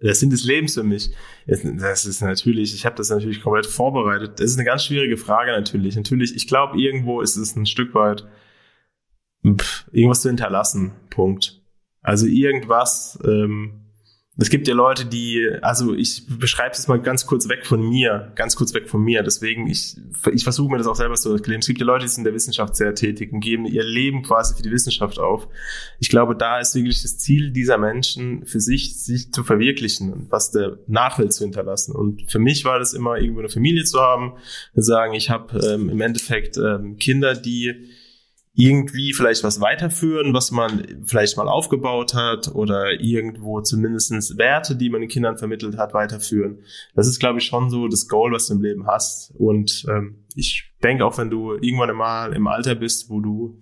der 0.00 0.14
Sinn 0.14 0.30
des 0.30 0.44
Lebens 0.44 0.74
für 0.74 0.82
mich, 0.82 1.10
das 1.46 2.06
ist 2.06 2.20
natürlich, 2.20 2.74
ich 2.74 2.86
habe 2.86 2.96
das 2.96 3.10
natürlich 3.10 3.42
komplett 3.42 3.66
vorbereitet. 3.66 4.38
Das 4.38 4.50
ist 4.50 4.56
eine 4.56 4.64
ganz 4.64 4.84
schwierige 4.84 5.16
Frage 5.16 5.50
natürlich. 5.50 5.96
Natürlich, 5.96 6.34
ich 6.36 6.46
glaube, 6.46 6.80
irgendwo 6.80 7.20
ist 7.20 7.36
es 7.36 7.56
ein 7.56 7.66
Stück 7.66 7.94
weit 7.94 8.26
pff, 9.44 9.86
irgendwas 9.92 10.22
zu 10.22 10.28
hinterlassen. 10.28 10.92
Punkt. 11.10 11.62
Also 12.00 12.26
irgendwas, 12.26 13.18
ähm, 13.24 13.87
es 14.40 14.50
gibt 14.50 14.68
ja 14.68 14.74
Leute, 14.74 15.04
die, 15.04 15.48
also 15.62 15.94
ich 15.94 16.22
beschreibe 16.28 16.70
es 16.70 16.86
mal 16.86 17.00
ganz 17.00 17.26
kurz 17.26 17.48
weg 17.48 17.66
von 17.66 17.82
mir, 17.82 18.30
ganz 18.36 18.54
kurz 18.54 18.72
weg 18.72 18.88
von 18.88 19.02
mir. 19.02 19.24
Deswegen, 19.24 19.66
ich, 19.66 19.96
ich 20.32 20.44
versuche 20.44 20.70
mir 20.70 20.78
das 20.78 20.86
auch 20.86 20.94
selber 20.94 21.16
zu 21.16 21.32
erklären. 21.32 21.58
Es 21.58 21.66
gibt 21.66 21.80
ja 21.80 21.86
Leute, 21.86 22.04
die 22.04 22.08
sind 22.08 22.20
in 22.20 22.24
der 22.24 22.34
Wissenschaft 22.34 22.76
sehr 22.76 22.94
tätig 22.94 23.32
und 23.32 23.40
geben 23.40 23.66
ihr 23.66 23.82
Leben 23.82 24.22
quasi 24.22 24.54
für 24.54 24.62
die 24.62 24.70
Wissenschaft 24.70 25.18
auf. 25.18 25.48
Ich 25.98 26.08
glaube, 26.08 26.36
da 26.36 26.60
ist 26.60 26.76
wirklich 26.76 27.02
das 27.02 27.18
Ziel 27.18 27.50
dieser 27.50 27.78
Menschen, 27.78 28.46
für 28.46 28.60
sich, 28.60 29.02
sich 29.02 29.32
zu 29.32 29.42
verwirklichen 29.42 30.12
und 30.12 30.30
was 30.30 30.52
der 30.52 30.78
Nachwelt 30.86 31.32
zu 31.32 31.42
hinterlassen. 31.42 31.96
Und 31.96 32.30
für 32.30 32.38
mich 32.38 32.64
war 32.64 32.78
das 32.78 32.94
immer, 32.94 33.18
irgendwo 33.18 33.40
eine 33.40 33.48
Familie 33.48 33.82
zu 33.82 34.00
haben, 34.00 34.34
sagen, 34.74 35.14
ich 35.14 35.30
habe 35.30 35.58
ähm, 35.66 35.88
im 35.88 36.00
Endeffekt 36.00 36.56
ähm, 36.58 36.96
Kinder, 36.96 37.34
die 37.34 37.88
irgendwie 38.58 39.12
vielleicht 39.12 39.44
was 39.44 39.60
weiterführen, 39.60 40.34
was 40.34 40.50
man 40.50 41.04
vielleicht 41.06 41.36
mal 41.36 41.46
aufgebaut 41.46 42.14
hat 42.14 42.48
oder 42.56 43.00
irgendwo 43.00 43.60
zumindestens 43.60 44.36
Werte, 44.36 44.74
die 44.74 44.90
man 44.90 45.00
den 45.00 45.08
Kindern 45.08 45.38
vermittelt 45.38 45.78
hat, 45.78 45.94
weiterführen. 45.94 46.64
Das 46.96 47.06
ist, 47.06 47.20
glaube 47.20 47.38
ich, 47.38 47.44
schon 47.44 47.70
so 47.70 47.86
das 47.86 48.08
Goal, 48.08 48.32
was 48.32 48.48
du 48.48 48.54
im 48.54 48.62
Leben 48.62 48.88
hast. 48.88 49.32
Und 49.38 49.86
ähm, 49.88 50.24
ich 50.34 50.72
denke 50.82 51.06
auch, 51.06 51.18
wenn 51.18 51.30
du 51.30 51.52
irgendwann 51.52 51.94
mal 51.94 52.32
im 52.32 52.48
Alter 52.48 52.74
bist, 52.74 53.08
wo 53.10 53.20
du 53.20 53.60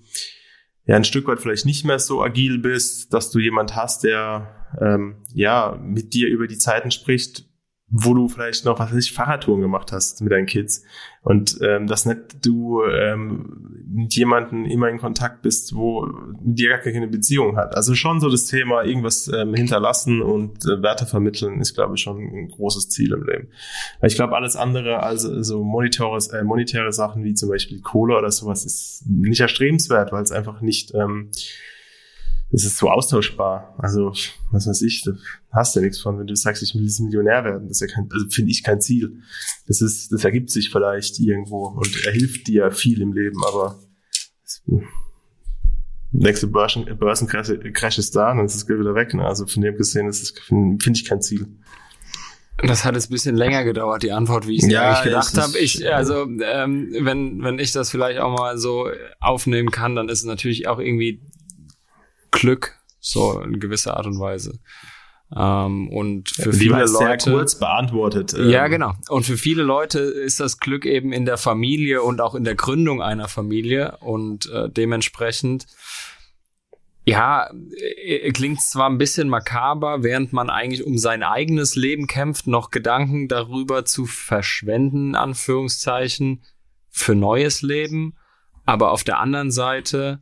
ja 0.87 0.97
ein 0.97 1.05
Stück 1.05 1.29
weit 1.29 1.43
vielleicht 1.43 1.67
nicht 1.67 1.85
mehr 1.85 1.99
so 1.99 2.23
agil 2.23 2.59
bist, 2.59 3.13
dass 3.13 3.31
du 3.31 3.39
jemand 3.39 3.77
hast, 3.77 4.03
der 4.03 4.67
ähm, 4.81 5.17
ja 5.35 5.79
mit 5.79 6.15
dir 6.15 6.29
über 6.29 6.47
die 6.47 6.57
Zeiten 6.57 6.91
spricht, 6.91 7.46
wo 7.89 8.15
du 8.15 8.29
vielleicht 8.29 8.65
noch, 8.65 8.81
was 8.81 8.91
weiß 8.91 9.05
ich, 9.05 9.13
Fahrradtouren 9.13 9.61
gemacht 9.61 9.93
hast 9.93 10.21
mit 10.21 10.33
deinen 10.33 10.47
Kids. 10.47 10.83
Und 11.23 11.59
ähm, 11.63 11.87
dass 11.87 12.05
nicht 12.05 12.45
du 12.45 12.83
ähm, 12.85 13.85
mit 13.89 14.15
jemandem 14.15 14.65
immer 14.65 14.89
in 14.89 14.99
Kontakt 14.99 15.43
bist, 15.43 15.75
wo 15.75 16.09
dir 16.41 16.71
gar 16.71 16.79
keine 16.79 17.07
Beziehung 17.07 17.57
hat. 17.57 17.77
Also 17.77 17.95
schon 17.95 18.21
so 18.21 18.29
das 18.29 18.47
Thema 18.47 18.83
irgendwas 18.83 19.29
ähm, 19.29 19.55
hinterlassen 19.55 20.21
und 20.21 20.65
äh, 20.65 20.83
Werte 20.83 21.07
vermitteln 21.07 21.61
ist, 21.61 21.75
glaube 21.75 21.95
ich, 21.95 22.03
schon 22.03 22.19
ein 22.19 22.49
großes 22.49 22.89
Ziel 22.89 23.13
im 23.13 23.25
Leben. 23.25 23.49
Weil 24.01 24.11
ich 24.11 24.17
glaube, 24.17 24.35
alles 24.35 24.57
andere 24.57 25.03
als 25.03 25.23
so 25.23 25.63
monetäre, 25.63 26.19
äh, 26.33 26.43
monetäre 26.43 26.93
Sachen 26.93 27.23
wie 27.23 27.35
zum 27.35 27.49
Beispiel 27.49 27.81
Kohle 27.81 28.17
oder 28.17 28.31
sowas 28.33 28.65
ist 28.65 29.05
nicht 29.07 29.41
erstrebenswert, 29.41 30.11
weil 30.11 30.23
es 30.23 30.33
einfach 30.33 30.61
nicht 30.61 30.93
ähm, 30.95 31.31
es 32.53 32.65
ist 32.65 32.79
so 32.79 32.89
austauschbar. 32.89 33.75
Also, 33.79 34.13
was 34.51 34.67
weiß 34.67 34.83
ich, 34.83 35.03
da 35.05 35.13
hast 35.53 35.75
du 35.75 35.81
ja 35.81 35.87
nichts 35.87 36.01
von, 36.01 36.19
wenn 36.19 36.27
du 36.27 36.37
sagst, 36.37 36.63
ich 36.63 36.75
will 36.75 36.83
diesen 36.83 37.07
Millionär 37.07 37.45
werden. 37.45 37.69
Das 37.69 37.81
ist 37.81 37.89
ja 37.89 37.95
kein, 37.95 38.09
also 38.13 38.27
finde 38.31 38.51
ich 38.51 38.63
kein 38.63 38.81
Ziel. 38.81 39.21
Das 39.67 39.81
ist, 39.81 40.13
das 40.13 40.25
ergibt 40.25 40.51
sich 40.51 40.71
vielleicht 40.71 41.19
irgendwo 41.19 41.67
und 41.69 42.07
er 42.07 42.13
hilft 42.13 42.47
dir 42.47 42.71
viel 42.71 43.01
im 43.03 43.13
Leben, 43.13 43.43
aber 43.45 43.81
nächste 46.13 46.47
Börsen, 46.47 46.85
Börsencrash 46.99 47.99
ist 47.99 48.17
da, 48.17 48.29
dann 48.35 48.47
ist 48.47 48.55
das 48.55 48.67
Geld 48.67 48.81
wieder 48.81 48.95
weg. 48.95 49.13
Ne? 49.15 49.25
Also 49.25 49.47
von 49.47 49.63
dem 49.63 49.77
gesehen 49.77 50.09
ist 50.09 50.23
das, 50.23 50.45
finde 50.45 50.83
find 50.83 50.97
ich 50.97 51.05
kein 51.05 51.21
Ziel. 51.21 51.47
Das 52.67 52.87
hat 52.87 52.95
jetzt 52.95 53.11
ein 53.11 53.13
bisschen 53.13 53.37
länger 53.37 53.65
gedauert, 53.65 54.03
die 54.03 54.13
Antwort, 54.13 54.47
wie 54.47 54.57
ich 54.57 54.63
es 54.63 54.71
ja, 54.71 54.89
eigentlich 54.89 55.05
gedacht 55.05 55.37
habe. 55.37 55.59
Ich, 55.59 55.93
also, 55.93 56.23
ähm, 56.23 56.91
wenn, 57.01 57.43
wenn 57.43 57.59
ich 57.59 57.73
das 57.73 57.91
vielleicht 57.91 58.19
auch 58.19 58.35
mal 58.35 58.57
so 58.57 58.89
aufnehmen 59.21 59.71
kann, 59.71 59.95
dann 59.95 60.09
ist 60.09 60.21
es 60.21 60.25
natürlich 60.25 60.67
auch 60.67 60.79
irgendwie 60.79 61.21
Glück, 62.39 62.75
so 63.01 63.41
in 63.41 63.61
gewisser 63.61 63.97
Art 63.97 64.07
und 64.07 64.19
Weise. 64.21 64.59
Ähm, 65.35 65.89
und 65.89 66.31
für 66.31 66.51
Die 66.51 66.59
viele 66.59 66.87
Leute 66.87 66.89
sehr 66.89 67.19
kurz 67.19 67.59
beantwortet. 67.59 68.35
Ähm. 68.35 68.49
Ja, 68.49 68.69
genau. 68.69 68.95
Und 69.09 69.27
für 69.27 69.37
viele 69.37 69.65
Leute 69.65 69.99
ist 69.99 70.39
das 70.39 70.59
Glück 70.59 70.87
eben 70.87 71.13
in 71.13 71.25
der 71.25 71.37
Familie 71.37 72.03
und 72.03 72.21
auch 72.21 72.35
in 72.35 72.45
der 72.45 72.55
Gründung 72.55 73.03
einer 73.03 73.29
Familie 73.29 73.99
und 74.01 74.47
äh, 74.51 74.69
dementsprechend 74.71 75.67
ja, 77.09 77.49
äh, 77.77 78.33
klingt 78.33 78.61
zwar 78.61 78.91
ein 78.91 78.99
bisschen 78.99 79.29
makaber, 79.29 80.03
während 80.03 80.33
man 80.33 80.51
eigentlich 80.51 80.85
um 80.85 80.99
sein 80.99 81.23
eigenes 81.23 81.77
Leben 81.77 82.09
kämpft, 82.09 82.49
noch 82.49 82.71
Gedanken 82.71 83.29
darüber 83.29 83.85
zu 83.85 84.07
verschwenden, 84.07 85.15
Anführungszeichen, 85.15 86.43
für 86.91 87.15
neues 87.15 87.63
Leben. 87.63 88.17
Aber 88.65 88.91
auf 88.91 89.05
der 89.05 89.21
anderen 89.21 89.53
Seite 89.53 90.21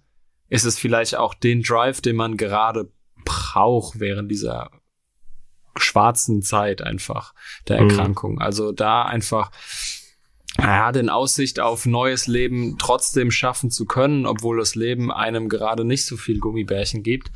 ist 0.54 0.64
es 0.64 0.78
vielleicht 0.78 1.16
auch 1.16 1.34
den 1.34 1.62
Drive, 1.62 2.00
den 2.00 2.14
man 2.14 2.36
gerade 2.36 2.88
braucht 3.24 3.98
während 3.98 4.30
dieser 4.30 4.70
schwarzen 5.76 6.42
Zeit 6.42 6.80
einfach 6.80 7.34
der 7.66 7.80
mhm. 7.80 7.90
Erkrankung. 7.90 8.34
Mhm. 8.34 8.42
Also 8.42 8.70
da 8.70 9.02
einfach 9.02 9.50
ja, 10.56 10.92
den 10.92 11.10
Aussicht 11.10 11.58
auf 11.58 11.86
neues 11.86 12.28
Leben 12.28 12.76
trotzdem 12.78 13.32
schaffen 13.32 13.72
zu 13.72 13.84
können, 13.84 14.26
obwohl 14.26 14.58
das 14.58 14.76
Leben 14.76 15.10
einem 15.10 15.48
gerade 15.48 15.84
nicht 15.84 16.06
so 16.06 16.16
viel 16.16 16.38
Gummibärchen 16.38 17.02
gibt. 17.02 17.32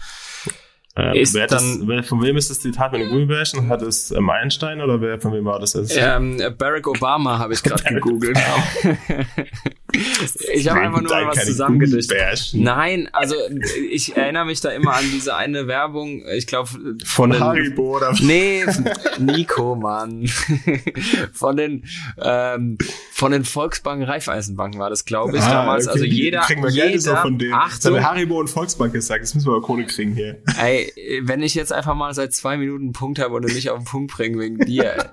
Äh, 0.97 1.21
ist 1.21 1.35
wer 1.35 1.49
dann, 1.49 1.89
das, 1.89 2.07
von 2.07 2.23
wem 2.23 2.37
ist 2.37 2.51
das 2.51 2.61
Zitat 2.61 2.93
mit 2.93 3.01
den 3.01 3.09
Gummibärchen? 3.09 3.69
Hat 3.69 3.83
es 3.83 4.13
ähm, 4.13 4.31
Einstein 4.31 4.81
oder 4.81 5.01
wer 5.01 5.21
von 5.21 5.33
wem 5.33 5.45
war 5.45 5.59
das 5.59 5.75
jetzt? 5.75 5.97
Ähm, 5.97 6.41
Barack 6.57 6.87
Obama 6.87 7.39
habe 7.39 7.55
ich 7.55 7.63
gerade 7.65 7.83
gegoogelt. 7.95 8.39
ich 10.53 10.69
habe 10.69 10.81
einfach 10.81 11.01
nur 11.01 11.11
mal 11.11 11.27
was 11.29 11.47
zusammengedichtet. 11.47 12.51
Nein, 12.53 13.09
also 13.13 13.35
ich 13.91 14.17
erinnere 14.17 14.45
mich 14.45 14.61
da 14.61 14.71
immer 14.71 14.95
an 14.95 15.05
diese 15.13 15.35
eine 15.35 15.67
Werbung, 15.67 16.23
ich 16.27 16.47
glaube 16.47 16.69
von, 16.69 16.99
von 17.05 17.41
Haribo 17.41 17.97
oder 17.97 18.15
Nee, 18.21 18.67
Nico, 19.19 19.77
Mann. 19.77 20.27
von 21.33 21.57
den 21.57 21.85
ähm, 22.21 22.77
von 23.13 23.33
den 23.33 23.45
Volksbanken 23.45 24.07
Raiffeisenbanken 24.07 24.79
war 24.79 24.91
das, 24.91 25.07
glaube 25.07 25.37
ich, 25.39 25.43
ah, 25.43 25.53
damals. 25.53 25.87
Okay. 25.87 25.93
Also 25.93 26.05
jeder 26.05 26.41
kriegen 26.41 26.63
wir 26.63 26.71
jeder, 26.71 26.89
Geld 26.89 27.19
von 27.19 27.39
denen. 27.39 27.55
Achtung, 27.55 28.05
Haribo 28.05 28.39
und 28.39 28.49
Volksbank 28.49 28.93
gesagt, 28.93 29.23
das 29.23 29.35
müssen 29.35 29.47
wir 29.47 29.53
aber 29.53 29.63
Kohle 29.63 29.87
kriegen 29.87 30.15
hier. 30.15 30.43
Ey, 30.61 30.93
wenn 31.23 31.43
ich 31.43 31.55
jetzt 31.55 31.73
einfach 31.73 31.95
mal 31.95 32.13
seit 32.13 32.35
zwei 32.35 32.59
Minuten 32.59 32.85
einen 32.85 32.93
Punkt 32.93 33.19
habe 33.19 33.35
und 33.35 33.45
nicht 33.47 33.71
auf 33.71 33.79
den 33.79 33.85
Punkt 33.87 34.13
bringen 34.13 34.39
wegen 34.39 34.59
dir. 34.59 35.13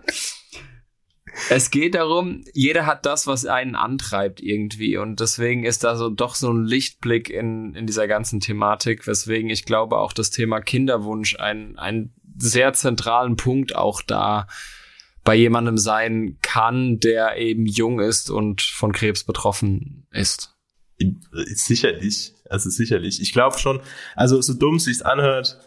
Es 1.50 1.72
geht 1.72 1.96
darum, 1.96 2.44
jeder 2.54 2.86
hat 2.86 3.06
das, 3.06 3.28
was 3.28 3.46
einen 3.46 3.76
antreibt 3.76 4.42
irgendwie. 4.42 4.98
Und 4.98 5.20
deswegen 5.20 5.64
ist 5.64 5.84
da 5.84 5.96
so 5.96 6.10
doch 6.10 6.36
so 6.36 6.52
ein 6.52 6.66
Lichtblick 6.66 7.30
in, 7.30 7.74
in 7.76 7.86
dieser 7.88 8.08
ganzen 8.08 8.40
Thematik, 8.40 9.08
weswegen 9.08 9.50
ich 9.50 9.66
glaube 9.66 9.98
auch 9.98 10.14
das 10.14 10.32
Thema 10.32 10.62
Kinderwunsch 10.62 11.38
ein, 11.38 11.78
einen 11.78 12.14
sehr 12.38 12.74
zentralen 12.74 13.36
Punkt 13.36 13.76
auch 13.76 14.02
da 14.02 14.48
bei 15.24 15.36
jemandem 15.36 15.78
sein 15.78 16.38
kann, 16.42 17.00
der 17.00 17.38
eben 17.38 17.66
jung 17.66 18.00
ist 18.00 18.30
und 18.30 18.62
von 18.62 18.92
Krebs 18.92 19.24
betroffen 19.24 20.08
ist. 20.12 20.56
Sicherlich, 21.32 22.34
also 22.50 22.70
sicherlich. 22.70 23.22
Ich 23.22 23.34
glaube 23.34 23.58
schon, 23.58 23.82
also 24.16 24.42
so 24.42 24.54
dumm 24.54 24.80
sich's 24.80 25.02
anhört, 25.02 25.60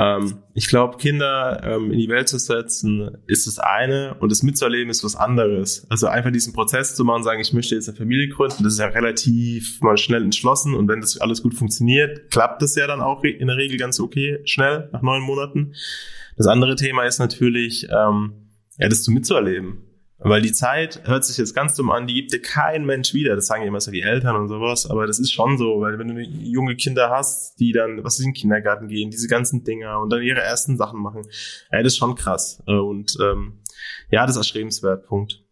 ähm, 0.00 0.38
ich 0.54 0.68
glaube, 0.68 0.96
Kinder 0.96 1.60
ähm, 1.62 1.92
in 1.92 1.98
die 1.98 2.08
Welt 2.08 2.28
zu 2.28 2.38
setzen, 2.38 3.18
ist 3.26 3.46
das 3.46 3.58
eine 3.58 4.14
und 4.20 4.32
das 4.32 4.42
mitzuerleben 4.42 4.90
ist 4.90 5.04
was 5.04 5.14
anderes. 5.14 5.86
Also 5.90 6.06
einfach 6.06 6.30
diesen 6.30 6.54
Prozess 6.54 6.94
zu 6.94 7.04
machen, 7.04 7.22
sagen, 7.22 7.40
ich 7.40 7.52
möchte 7.52 7.74
jetzt 7.74 7.88
eine 7.88 7.98
Familie 7.98 8.28
gründen, 8.28 8.64
das 8.64 8.74
ist 8.74 8.78
ja 8.78 8.86
relativ 8.86 9.80
mal 9.82 9.98
schnell 9.98 10.22
entschlossen 10.22 10.74
und 10.74 10.88
wenn 10.88 11.02
das 11.02 11.20
alles 11.20 11.42
gut 11.42 11.54
funktioniert, 11.54 12.30
klappt 12.30 12.62
das 12.62 12.74
ja 12.76 12.86
dann 12.86 13.02
auch 13.02 13.22
in 13.24 13.46
der 13.46 13.56
Regel 13.56 13.76
ganz 13.76 14.00
okay, 14.00 14.38
schnell, 14.44 14.88
nach 14.92 15.02
neun 15.02 15.22
Monaten. 15.22 15.74
Das 16.38 16.46
andere 16.46 16.76
Thema 16.76 17.04
ist 17.04 17.18
natürlich, 17.18 17.86
ähm, 17.90 18.32
ja, 18.78 18.88
das 18.88 19.02
zu 19.02 19.10
mitzuerleben. 19.10 19.89
Weil 20.22 20.42
die 20.42 20.52
Zeit 20.52 21.00
hört 21.06 21.24
sich 21.24 21.38
jetzt 21.38 21.54
ganz 21.54 21.74
dumm 21.74 21.90
an, 21.90 22.06
die 22.06 22.12
gibt 22.12 22.32
dir 22.32 22.42
kein 22.42 22.84
Mensch 22.84 23.14
wieder. 23.14 23.34
Das 23.36 23.46
sagen 23.46 23.62
ja 23.62 23.68
immer 23.68 23.80
so 23.80 23.90
die 23.90 24.02
Eltern 24.02 24.36
und 24.36 24.48
sowas, 24.48 24.88
aber 24.88 25.06
das 25.06 25.18
ist 25.18 25.32
schon 25.32 25.56
so, 25.56 25.80
weil 25.80 25.98
wenn 25.98 26.08
du 26.08 26.20
junge 26.20 26.76
Kinder 26.76 27.08
hast, 27.08 27.58
die 27.58 27.72
dann, 27.72 28.04
was 28.04 28.18
ist, 28.18 28.26
in 28.26 28.32
den 28.32 28.34
Kindergarten 28.34 28.88
gehen, 28.88 29.10
diese 29.10 29.28
ganzen 29.28 29.64
Dinger 29.64 29.98
und 29.98 30.10
dann 30.10 30.22
ihre 30.22 30.42
ersten 30.42 30.76
Sachen 30.76 31.00
machen, 31.00 31.22
ja, 31.72 31.82
das 31.82 31.94
ist 31.94 31.98
schon 31.98 32.16
krass. 32.16 32.62
Und 32.66 33.16
ähm, 33.22 33.60
ja, 34.10 34.26
das 34.26 34.32
ist 34.32 34.40
erstrebenswert, 34.40 35.06
Punkt. 35.06 35.42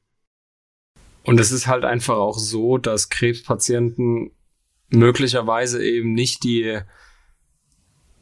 Und 1.24 1.40
es 1.40 1.50
ist 1.50 1.66
halt 1.66 1.84
einfach 1.84 2.16
auch 2.16 2.38
so, 2.38 2.76
dass 2.76 3.08
Krebspatienten 3.08 4.32
möglicherweise 4.90 5.82
eben 5.82 6.12
nicht 6.12 6.44
die 6.44 6.80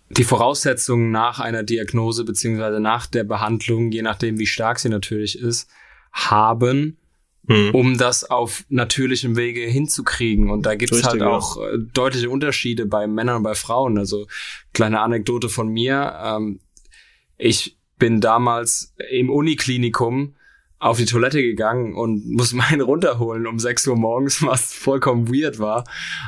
die 0.08 0.24
Voraussetzungen 0.24 1.10
nach 1.10 1.40
einer 1.40 1.64
Diagnose 1.64 2.24
beziehungsweise 2.24 2.78
nach 2.78 3.06
der 3.06 3.24
Behandlung, 3.24 3.90
je 3.90 4.02
nachdem 4.02 4.38
wie 4.38 4.46
stark 4.46 4.78
sie 4.78 4.88
natürlich 4.88 5.36
ist, 5.36 5.68
haben, 6.16 6.96
hm. 7.46 7.74
um 7.74 7.98
das 7.98 8.24
auf 8.24 8.64
natürlichem 8.68 9.36
Wege 9.36 9.60
hinzukriegen. 9.60 10.50
Und 10.50 10.66
da 10.66 10.74
gibt's 10.74 10.96
Richtig, 10.96 11.20
halt 11.20 11.22
auch. 11.22 11.58
Äh, 11.58 11.78
deutliche 11.92 12.30
Unterschiede 12.30 12.86
bei 12.86 13.06
Männern 13.06 13.36
und 13.36 13.42
bei 13.42 13.54
Frauen. 13.54 13.98
Also 13.98 14.26
kleine 14.72 15.00
Anekdote 15.00 15.48
von 15.48 15.68
mir. 15.68 16.18
Ähm, 16.22 16.60
ich 17.36 17.76
bin 17.98 18.20
damals 18.20 18.94
im 19.10 19.30
Uniklinikum 19.30 20.34
auf 20.78 20.98
die 20.98 21.06
Toilette 21.06 21.42
gegangen 21.42 21.94
und 21.94 22.26
muss 22.26 22.52
meinen 22.52 22.82
runterholen 22.82 23.46
um 23.46 23.58
6 23.58 23.86
Uhr 23.88 23.96
morgens, 23.96 24.42
was 24.42 24.72
vollkommen 24.72 25.28
weird 25.28 25.58
war. 25.58 25.84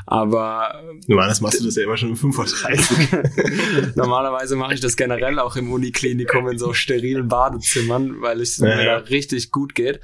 Aber 0.06 0.82
normalerweise 1.06 1.42
machst 1.42 1.60
du 1.60 1.64
das 1.64 1.76
ja 1.76 1.84
immer 1.84 1.96
schon 1.96 2.10
um 2.10 2.16
5.30 2.16 3.12
Uhr. 3.12 3.92
normalerweise 3.96 4.56
mache 4.56 4.74
ich 4.74 4.80
das 4.80 4.96
generell 4.96 5.38
auch 5.38 5.56
im 5.56 5.70
Uniklinikum 5.70 6.48
in 6.48 6.58
so 6.58 6.72
sterilen 6.72 7.28
Badezimmern, 7.28 8.20
weil 8.20 8.40
es 8.40 8.58
mir 8.58 8.84
da 8.84 8.96
richtig 8.96 9.50
gut 9.50 9.74
geht. 9.74 10.00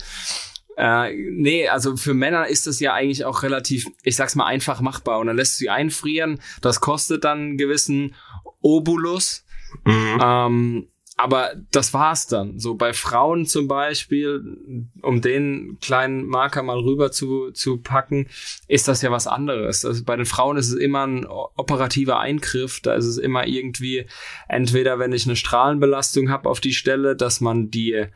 Äh, 0.76 1.14
nee, 1.30 1.68
also 1.68 1.96
für 1.96 2.14
Männer 2.14 2.48
ist 2.48 2.66
das 2.66 2.80
ja 2.80 2.92
eigentlich 2.92 3.24
auch 3.24 3.42
relativ, 3.42 3.86
ich 4.02 4.16
sag's 4.16 4.34
mal, 4.34 4.46
einfach 4.46 4.80
machbar. 4.80 5.20
Und 5.20 5.28
dann 5.28 5.36
lässt 5.36 5.54
du 5.54 5.58
sie 5.60 5.70
einfrieren. 5.70 6.40
Das 6.60 6.80
kostet 6.80 7.24
dann 7.24 7.38
einen 7.38 7.58
gewissen 7.58 8.14
Obulus. 8.60 9.44
Mhm. 9.84 10.18
Ähm, 10.22 10.88
aber 11.16 11.54
das 11.70 11.94
war's 11.94 12.26
dann. 12.26 12.58
So 12.58 12.74
bei 12.74 12.92
Frauen 12.92 13.46
zum 13.46 13.68
Beispiel, 13.68 14.90
um 15.00 15.20
den 15.20 15.78
kleinen 15.80 16.26
Marker 16.26 16.62
mal 16.64 16.78
rüber 16.78 17.12
zu, 17.12 17.52
zu 17.52 17.78
packen, 17.78 18.28
ist 18.66 18.88
das 18.88 19.00
ja 19.00 19.12
was 19.12 19.28
anderes. 19.28 19.84
Also 19.84 20.04
bei 20.04 20.16
den 20.16 20.26
Frauen 20.26 20.56
ist 20.56 20.70
es 20.70 20.74
immer 20.74 21.06
ein 21.06 21.24
operativer 21.24 22.18
Eingriff. 22.18 22.80
Da 22.80 22.94
ist 22.94 23.04
es 23.04 23.18
immer 23.18 23.46
irgendwie, 23.46 24.06
entweder 24.48 24.98
wenn 24.98 25.12
ich 25.12 25.26
eine 25.26 25.36
Strahlenbelastung 25.36 26.30
habe 26.30 26.48
auf 26.48 26.58
die 26.58 26.74
Stelle, 26.74 27.14
dass 27.14 27.40
man 27.40 27.70
die, 27.70 28.06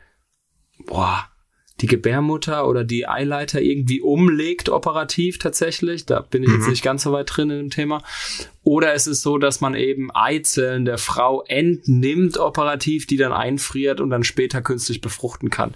boah, 0.85 1.29
die 1.81 1.87
Gebärmutter 1.87 2.67
oder 2.67 2.83
die 2.83 3.07
Eileiter 3.07 3.61
irgendwie 3.61 4.01
umlegt 4.01 4.69
operativ 4.69 5.39
tatsächlich. 5.39 6.05
Da 6.05 6.21
bin 6.21 6.43
ich 6.43 6.49
mhm. 6.49 6.55
jetzt 6.55 6.69
nicht 6.69 6.83
ganz 6.83 7.03
so 7.03 7.11
weit 7.11 7.29
drin 7.35 7.49
in 7.49 7.57
dem 7.57 7.69
Thema. 7.69 8.03
Oder 8.63 8.93
es 8.93 9.07
ist 9.07 9.21
so, 9.21 9.37
dass 9.37 9.61
man 9.61 9.75
eben 9.75 10.11
Eizellen 10.13 10.85
der 10.85 10.97
Frau 10.97 11.43
entnimmt 11.43 12.37
operativ, 12.37 13.07
die 13.07 13.17
dann 13.17 13.31
einfriert 13.31 14.01
und 14.01 14.09
dann 14.09 14.23
später 14.23 14.61
künstlich 14.61 15.01
befruchten 15.01 15.49
kann. 15.49 15.75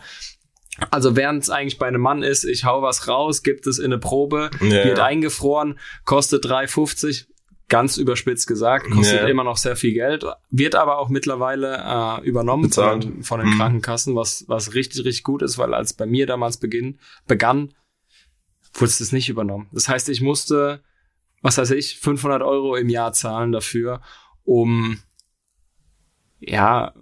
Also 0.90 1.16
während 1.16 1.44
es 1.44 1.50
eigentlich 1.50 1.78
bei 1.78 1.88
einem 1.88 2.02
Mann 2.02 2.24
ist, 2.24 2.44
ich 2.46 2.66
hau 2.66 2.82
was 2.82 3.08
raus, 3.08 3.44
gibt 3.44 3.68
es 3.68 3.78
in 3.78 3.86
eine 3.86 4.00
Probe, 4.00 4.50
ja. 4.60 4.84
wird 4.86 5.00
eingefroren, 5.00 5.78
kostet 6.04 6.46
3,50, 6.46 7.26
ganz 7.70 7.98
überspitzt 7.98 8.46
gesagt, 8.48 8.90
kostet 8.92 9.22
Ja. 9.22 9.28
immer 9.28 9.44
noch 9.44 9.58
sehr 9.58 9.76
viel 9.76 9.94
Geld, 9.94 10.26
wird 10.52 10.76
aber 10.76 10.98
auch 11.00 11.10
mittlerweile 11.10 11.78
äh, 12.22 12.28
übernommen 12.28 12.64
Bezahlt. 12.64 13.04
von, 13.06 13.24
von 13.24 13.40
den 13.40 13.50
Mhm. 13.50 13.58
Krankenkassen, 13.58 14.16
was, 14.16 14.46
was 14.48 14.74
richtig, 14.76 15.06
richtig 15.06 15.24
gut 15.24 15.42
ist, 15.42 15.58
weil 15.58 15.74
als 15.74 15.94
bei 15.94 16.06
mir 16.06 16.26
damals 16.28 16.58
beginn, 16.58 17.00
begann, 17.28 17.74
wurde 18.74 18.86
es 18.90 19.12
nicht 19.12 19.30
übernommen. 19.30 19.70
Das 19.72 19.88
heißt, 19.88 20.10
ich 20.10 20.22
musste, 20.22 20.84
was 21.42 21.58
weiß 21.58 21.72
ich, 21.72 22.00
500 22.00 22.42
Euro 22.42 22.76
im 22.76 22.90
Jahr 22.90 23.14
zahlen 23.14 23.52
dafür, 23.52 24.02
um 24.44 25.00
ja 26.40 26.94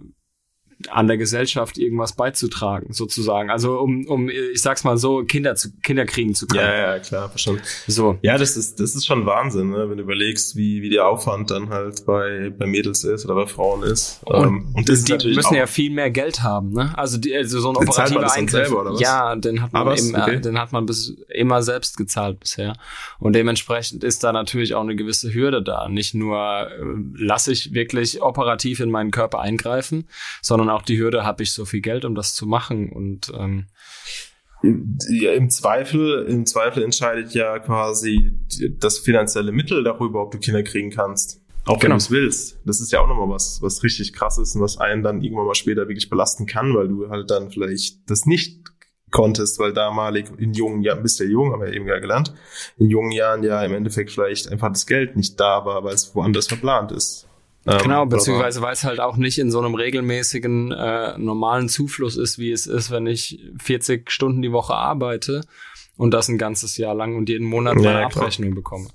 an 0.90 1.06
der 1.06 1.16
Gesellschaft 1.16 1.78
irgendwas 1.78 2.14
beizutragen, 2.14 2.92
sozusagen. 2.92 3.50
Also 3.50 3.78
um, 3.78 4.06
um 4.06 4.28
ich 4.28 4.60
sag's 4.62 4.84
mal 4.84 4.96
so, 4.98 5.22
Kinder 5.24 5.54
zu 5.54 5.68
Kinder 5.82 6.04
kriegen 6.04 6.34
zu 6.34 6.46
können. 6.46 6.62
Ja, 6.64 6.94
ja, 6.94 6.98
klar, 6.98 7.28
verstanden. 7.28 7.62
So. 7.86 8.18
Ja, 8.22 8.38
das 8.38 8.56
ist, 8.56 8.80
das 8.80 8.94
ist 8.94 9.06
schon 9.06 9.26
Wahnsinn, 9.26 9.70
ne? 9.70 9.88
wenn 9.88 9.96
du 9.96 10.02
überlegst, 10.02 10.56
wie, 10.56 10.82
wie 10.82 10.90
der 10.90 11.06
Aufwand 11.06 11.50
dann 11.50 11.68
halt 11.70 12.04
bei, 12.06 12.52
bei 12.56 12.66
Mädels 12.66 13.04
ist 13.04 13.24
oder 13.24 13.34
bei 13.34 13.46
Frauen 13.46 13.82
ist. 13.82 14.20
Ähm, 14.32 14.72
Und, 14.74 14.88
das 14.88 15.04
die 15.04 15.14
müssen 15.34 15.54
ja 15.54 15.66
viel 15.66 15.90
mehr 15.90 16.10
Geld 16.10 16.42
haben, 16.42 16.72
ne? 16.72 16.92
Also, 16.96 17.18
die, 17.18 17.34
also 17.36 17.60
so 17.60 17.70
ein 17.70 17.76
operativer 17.76 18.32
Eingriff. 18.32 18.50
selber, 18.68 18.80
oder 18.82 18.92
was? 18.94 19.00
Ja, 19.00 19.36
den 19.36 19.62
hat 19.62 19.72
man, 19.72 19.88
Ah, 19.88 19.94
äh, 19.94 20.22
Okay. 20.22 20.40
den 20.40 20.58
hat 20.58 20.72
man 20.72 20.86
bis 20.86 21.16
immer 21.28 21.62
selbst 21.62 21.96
gezahlt 21.96 22.40
bisher. 22.40 22.74
Und 23.18 23.34
dementsprechend 23.34 24.04
ist 24.04 24.22
da 24.24 24.32
natürlich 24.32 24.74
auch 24.74 24.82
eine 24.82 24.94
gewisse 24.96 25.32
Hürde 25.34 25.62
da. 25.62 25.88
Nicht 25.88 26.14
nur 26.14 26.36
äh, 26.38 26.74
lasse 27.16 27.52
ich 27.52 27.72
wirklich 27.72 28.22
operativ 28.22 28.80
in 28.80 28.90
meinen 28.90 29.10
Körper 29.10 29.40
eingreifen, 29.40 30.06
sondern 30.40 30.68
auch 30.74 30.82
die 30.82 30.98
Hürde, 30.98 31.24
habe 31.24 31.42
ich 31.42 31.52
so 31.52 31.64
viel 31.64 31.80
Geld, 31.80 32.04
um 32.04 32.14
das 32.14 32.34
zu 32.34 32.46
machen. 32.46 32.90
Und 32.90 33.32
ähm, 33.36 33.66
ja, 34.62 35.32
im 35.32 35.50
Zweifel, 35.50 36.24
im 36.28 36.46
Zweifel 36.46 36.82
entscheidet 36.82 37.34
ja 37.34 37.58
quasi 37.58 38.32
das 38.78 38.98
finanzielle 38.98 39.52
Mittel 39.52 39.82
darüber, 39.82 40.22
ob 40.22 40.30
du 40.30 40.38
Kinder 40.38 40.62
kriegen 40.62 40.90
kannst. 40.90 41.40
Auch 41.64 41.74
wenn 41.74 41.80
Genau. 41.80 41.94
du 41.94 41.98
es 41.98 42.10
willst. 42.10 42.58
Das 42.64 42.80
ist 42.80 42.90
ja 42.92 43.00
auch 43.00 43.08
nochmal 43.08 43.28
was, 43.28 43.60
was 43.62 43.82
richtig 43.82 44.12
krass 44.12 44.38
ist 44.38 44.54
und 44.56 44.62
was 44.62 44.78
einen 44.78 45.02
dann 45.02 45.22
irgendwann 45.22 45.46
mal 45.46 45.54
später 45.54 45.88
wirklich 45.88 46.10
belasten 46.10 46.46
kann, 46.46 46.74
weil 46.74 46.88
du 46.88 47.08
halt 47.08 47.30
dann 47.30 47.50
vielleicht 47.50 48.10
das 48.10 48.26
nicht 48.26 48.60
konntest, 49.12 49.58
weil 49.60 49.72
damalig 49.72 50.26
in 50.38 50.54
jungen 50.54 50.82
Jahren, 50.82 51.02
bist 51.02 51.20
ja 51.20 51.26
jung, 51.26 51.52
haben 51.52 51.60
wir 51.60 51.68
ja 51.68 51.74
eben 51.74 51.86
ja 51.86 51.98
gelernt, 51.98 52.34
in 52.78 52.88
jungen 52.88 53.12
Jahren 53.12 53.44
ja 53.44 53.62
im 53.62 53.74
Endeffekt 53.74 54.10
vielleicht 54.10 54.48
einfach 54.50 54.70
das 54.70 54.86
Geld 54.86 55.16
nicht 55.16 55.38
da 55.38 55.64
war, 55.64 55.84
weil 55.84 55.94
es 55.94 56.14
woanders 56.14 56.46
verplant 56.46 56.90
ist. 56.92 57.28
Ähm, 57.66 57.78
Genau, 57.82 58.06
beziehungsweise 58.06 58.60
weil 58.60 58.72
es 58.72 58.84
halt 58.84 59.00
auch 59.00 59.16
nicht 59.16 59.38
in 59.38 59.50
so 59.50 59.60
einem 59.60 59.74
regelmäßigen, 59.74 60.72
äh, 60.72 61.18
normalen 61.18 61.68
Zufluss 61.68 62.16
ist, 62.16 62.38
wie 62.38 62.50
es 62.50 62.66
ist, 62.66 62.90
wenn 62.90 63.06
ich 63.06 63.42
40 63.60 64.10
Stunden 64.10 64.42
die 64.42 64.52
Woche 64.52 64.74
arbeite 64.74 65.42
und 65.96 66.12
das 66.12 66.28
ein 66.28 66.38
ganzes 66.38 66.76
Jahr 66.76 66.94
lang 66.94 67.16
und 67.16 67.28
jeden 67.28 67.46
Monat 67.46 67.76
meine 67.76 67.86
ja, 67.86 68.08
klar. 68.08 68.24
Abrechnung 68.24 68.54
bekomme. 68.54 68.88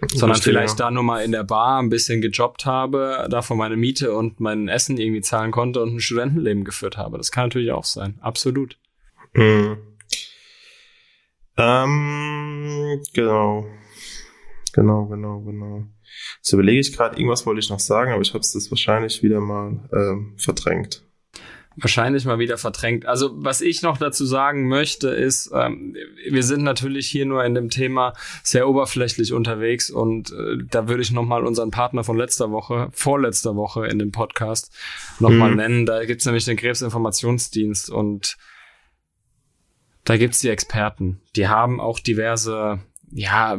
Sondern 0.00 0.36
Verstehe, 0.36 0.52
vielleicht 0.52 0.78
ja. 0.78 0.86
da 0.86 0.90
nur 0.90 1.02
mal 1.02 1.22
in 1.22 1.32
der 1.32 1.44
Bar 1.44 1.80
ein 1.80 1.88
bisschen 1.88 2.20
gejobbt 2.20 2.66
habe, 2.66 3.26
davon 3.30 3.56
meine 3.56 3.76
Miete 3.76 4.14
und 4.14 4.40
mein 4.40 4.68
Essen 4.68 4.98
irgendwie 4.98 5.22
zahlen 5.22 5.50
konnte 5.50 5.82
und 5.82 5.94
ein 5.94 6.00
Studentenleben 6.00 6.64
geführt 6.64 6.96
habe. 6.96 7.16
Das 7.16 7.30
kann 7.30 7.44
natürlich 7.44 7.72
auch 7.72 7.84
sein. 7.84 8.18
Absolut. 8.20 8.76
Hm. 9.34 9.76
Ähm, 11.56 13.02
genau. 13.12 13.66
Genau, 14.72 15.06
genau, 15.06 15.40
genau. 15.40 15.84
Jetzt 16.38 16.52
überlege 16.52 16.80
ich 16.80 16.92
gerade, 16.96 17.16
irgendwas 17.16 17.46
wollte 17.46 17.60
ich 17.60 17.70
noch 17.70 17.80
sagen, 17.80 18.12
aber 18.12 18.22
ich 18.22 18.30
habe 18.34 18.40
es 18.40 18.52
das 18.52 18.70
wahrscheinlich 18.70 19.22
wieder 19.22 19.40
mal 19.40 19.88
ähm, 19.92 20.34
verdrängt. 20.36 21.02
Wahrscheinlich 21.76 22.24
mal 22.24 22.38
wieder 22.38 22.56
verdrängt. 22.56 23.04
Also 23.06 23.32
was 23.34 23.60
ich 23.60 23.82
noch 23.82 23.98
dazu 23.98 24.24
sagen 24.24 24.68
möchte, 24.68 25.08
ist, 25.08 25.50
ähm, 25.52 25.96
wir 26.30 26.44
sind 26.44 26.62
natürlich 26.62 27.08
hier 27.08 27.26
nur 27.26 27.44
in 27.44 27.56
dem 27.56 27.68
Thema 27.68 28.12
sehr 28.44 28.68
oberflächlich 28.68 29.32
unterwegs 29.32 29.90
und 29.90 30.30
äh, 30.30 30.58
da 30.70 30.86
würde 30.86 31.02
ich 31.02 31.10
nochmal 31.10 31.44
unseren 31.44 31.72
Partner 31.72 32.04
von 32.04 32.16
letzter 32.16 32.52
Woche, 32.52 32.90
vorletzter 32.92 33.56
Woche 33.56 33.86
in 33.88 33.98
dem 33.98 34.12
Podcast 34.12 34.72
nochmal 35.18 35.50
Mhm. 35.50 35.56
nennen. 35.56 35.86
Da 35.86 36.04
gibt's 36.04 36.26
nämlich 36.26 36.44
den 36.44 36.56
Krebsinformationsdienst 36.56 37.90
und 37.90 38.36
da 40.04 40.16
gibt's 40.16 40.40
die 40.40 40.50
Experten. 40.50 41.20
Die 41.34 41.48
haben 41.48 41.80
auch 41.80 41.98
diverse, 41.98 42.78
ja, 43.10 43.58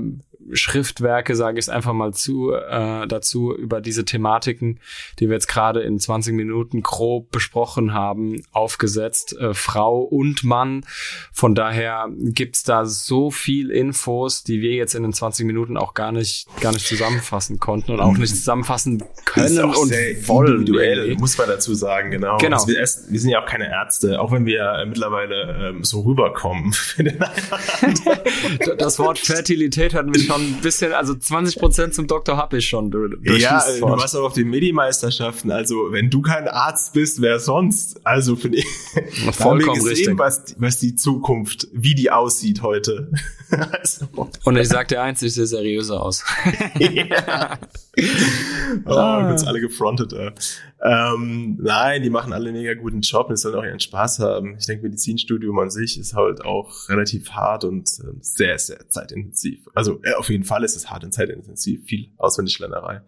Schriftwerke, 0.51 1.35
sage 1.35 1.59
ich 1.59 1.65
es 1.65 1.69
einfach 1.69 1.93
mal 1.93 2.13
zu, 2.13 2.51
äh, 2.53 3.07
dazu 3.07 3.55
über 3.55 3.81
diese 3.81 4.05
Thematiken, 4.05 4.79
die 5.19 5.27
wir 5.27 5.35
jetzt 5.35 5.47
gerade 5.47 5.81
in 5.81 5.99
20 5.99 6.33
Minuten 6.33 6.81
grob 6.81 7.31
besprochen 7.31 7.93
haben, 7.93 8.43
aufgesetzt, 8.51 9.35
äh, 9.37 9.53
Frau 9.53 10.01
und 10.01 10.43
Mann. 10.43 10.85
Von 11.31 11.55
daher 11.55 12.07
gibt's 12.09 12.63
da 12.63 12.85
so 12.85 13.31
viel 13.31 13.71
Infos, 13.71 14.43
die 14.43 14.61
wir 14.61 14.71
jetzt 14.71 14.95
in 14.95 15.03
den 15.03 15.13
20 15.13 15.45
Minuten 15.45 15.77
auch 15.77 15.93
gar 15.93 16.11
nicht, 16.11 16.47
gar 16.61 16.71
nicht 16.71 16.87
zusammenfassen 16.87 17.59
konnten 17.59 17.91
und 17.91 17.99
auch 17.99 18.17
nicht 18.17 18.35
zusammenfassen 18.35 19.03
können 19.25 19.63
und 19.63 19.91
wollen. 20.27 20.59
individuell, 20.59 20.97
irgendwie. 20.99 21.21
muss 21.21 21.37
man 21.37 21.47
dazu 21.47 21.73
sagen, 21.73 22.11
genau. 22.11 22.37
Genau. 22.37 22.57
Also 22.57 22.67
wir, 22.67 22.79
erst, 22.79 23.11
wir 23.11 23.19
sind 23.19 23.29
ja 23.29 23.41
auch 23.41 23.47
keine 23.47 23.69
Ärzte, 23.69 24.19
auch 24.19 24.31
wenn 24.31 24.45
wir 24.45 24.61
äh, 24.61 24.85
mittlerweile 24.85 25.69
ähm, 25.69 25.83
so 25.83 26.01
rüberkommen. 26.01 26.73
Das 28.77 28.99
Wort 28.99 29.19
Fertilität 29.19 29.93
hat 29.93 30.07
mich 30.07 30.27
schon 30.35 30.47
ein 30.47 30.61
bisschen, 30.61 30.93
also 30.93 31.15
20 31.15 31.59
Prozent 31.59 31.93
zum 31.93 32.07
Doktor 32.07 32.37
habe 32.37 32.57
ich 32.57 32.67
schon. 32.67 32.91
Du, 32.91 33.07
durch 33.07 33.41
ja, 33.41 33.63
du 33.79 33.81
warst 33.81 34.15
auch 34.15 34.23
auf 34.23 34.33
den 34.33 34.49
Medi-Meisterschaften. 34.49 35.51
Also, 35.51 35.91
wenn 35.91 36.09
du 36.09 36.21
kein 36.21 36.47
Arzt 36.47 36.93
bist, 36.93 37.21
wer 37.21 37.39
sonst? 37.39 38.05
Also, 38.05 38.35
finde 38.35 38.59
ich, 38.59 38.65
da 38.93 39.01
haben 39.01 39.25
wir 39.25 39.33
Vollkommen 39.33 39.79
gesehen, 39.79 39.89
richtig. 39.89 40.19
was, 40.19 40.55
was 40.57 40.79
die 40.79 40.95
Zukunft, 40.95 41.67
wie 41.73 41.95
die 41.95 42.11
aussieht 42.11 42.61
heute. 42.61 43.11
also, 43.71 44.07
Und 44.43 44.57
ich 44.57 44.67
sag 44.67 44.87
dir 44.87 45.01
eins, 45.01 45.21
ich 45.21 45.33
sehe 45.33 45.45
seriöser 45.45 46.01
aus. 46.01 46.23
ja. 46.79 47.57
Oh, 48.85 48.91
Ah. 48.91 49.31
uns 49.31 49.45
alle 49.47 49.61
gefrontet. 49.61 50.11
Äh. 50.13 50.31
Ähm, 50.83 51.57
nein, 51.61 52.03
die 52.03 52.09
machen 52.09 52.33
alle 52.33 52.49
einen 52.49 52.57
mega 52.57 52.73
guten 52.73 53.01
Job 53.01 53.29
und 53.29 53.37
sollen 53.37 53.55
auch 53.55 53.63
ihren 53.63 53.79
Spaß 53.79 54.19
haben. 54.19 54.57
Ich 54.59 54.65
denke, 54.65 54.83
Medizinstudium 54.83 55.57
an 55.59 55.69
sich 55.69 55.97
ist 55.97 56.13
halt 56.13 56.43
auch 56.43 56.89
relativ 56.89 57.31
hart 57.31 57.63
und 57.63 57.89
ähm, 58.03 58.17
sehr, 58.21 58.57
sehr 58.59 58.89
zeitintensiv. 58.89 59.67
Also 59.73 60.01
äh, 60.03 60.13
auf 60.13 60.29
jeden 60.29 60.43
Fall 60.43 60.63
ist 60.63 60.75
es 60.75 60.89
hart 60.89 61.03
und 61.05 61.13
zeitintensiv. 61.13 61.85
Viel 61.85 62.09
Auswendiglernerei. 62.17 63.01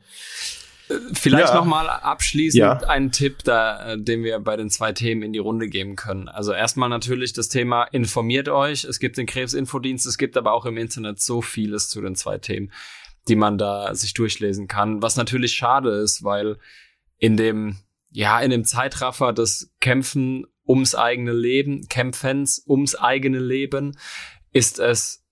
Vielleicht 1.12 1.50
Ja. 1.50 1.56
noch 1.56 1.66
mal 1.66 1.90
abschließend 1.90 2.60
Ja. 2.62 2.78
einen 2.88 3.12
Tipp, 3.12 3.44
da, 3.44 3.94
äh, 3.94 4.02
den 4.02 4.24
wir 4.24 4.40
bei 4.40 4.56
den 4.56 4.70
zwei 4.70 4.94
Themen 4.94 5.22
in 5.22 5.34
die 5.34 5.40
Runde 5.40 5.68
geben 5.68 5.98
können. 5.98 6.30
Also 6.30 6.54
erstmal 6.54 6.88
natürlich 6.88 7.34
das 7.34 7.50
Thema 7.50 7.84
informiert 7.84 8.48
euch. 8.48 8.86
Es 8.86 9.00
gibt 9.00 9.18
den 9.18 9.26
Krebsinfodienst, 9.26 10.06
es 10.06 10.18
gibt 10.18 10.38
aber 10.38 10.54
auch 10.54 10.66
im 10.66 10.78
Internet 10.78 11.20
so 11.20 11.42
vieles 11.42 11.90
zu 11.90 12.02
den 12.02 12.16
zwei 12.16 12.38
Themen, 12.38 12.72
die 13.28 13.36
man 13.36 13.58
da 13.58 13.94
sich 13.94 14.14
durchlesen 14.14 14.68
kann. 14.68 15.02
Was 15.02 15.16
natürlich 15.16 15.54
schade 15.54 15.92
ist, 15.92 16.24
weil 16.24 16.58
in 17.18 17.38
dem, 17.38 17.78
ja, 18.12 18.40
in 18.40 18.52
dem 18.52 18.64
Zeitraffer 18.66 19.34
des 19.34 19.74
Kämpfen 19.80 20.46
ums 20.68 20.96
eigene 20.96 21.34
Leben, 21.34 21.88
Kämpfens 21.88 22.64
ums 22.68 22.96
eigene 22.96 23.40
Leben, 23.40 23.98
ist 24.52 24.80
es 24.80 25.24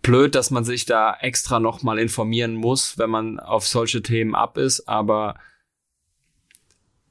blöd, 0.00 0.34
dass 0.34 0.50
man 0.50 0.64
sich 0.64 0.84
da 0.86 1.14
extra 1.20 1.60
nochmal 1.60 1.98
informieren 1.98 2.54
muss, 2.54 2.98
wenn 2.98 3.10
man 3.10 3.40
auf 3.40 3.66
solche 3.66 4.02
Themen 4.02 4.34
ab 4.34 4.56
ist, 4.56 4.88
aber 4.88 5.36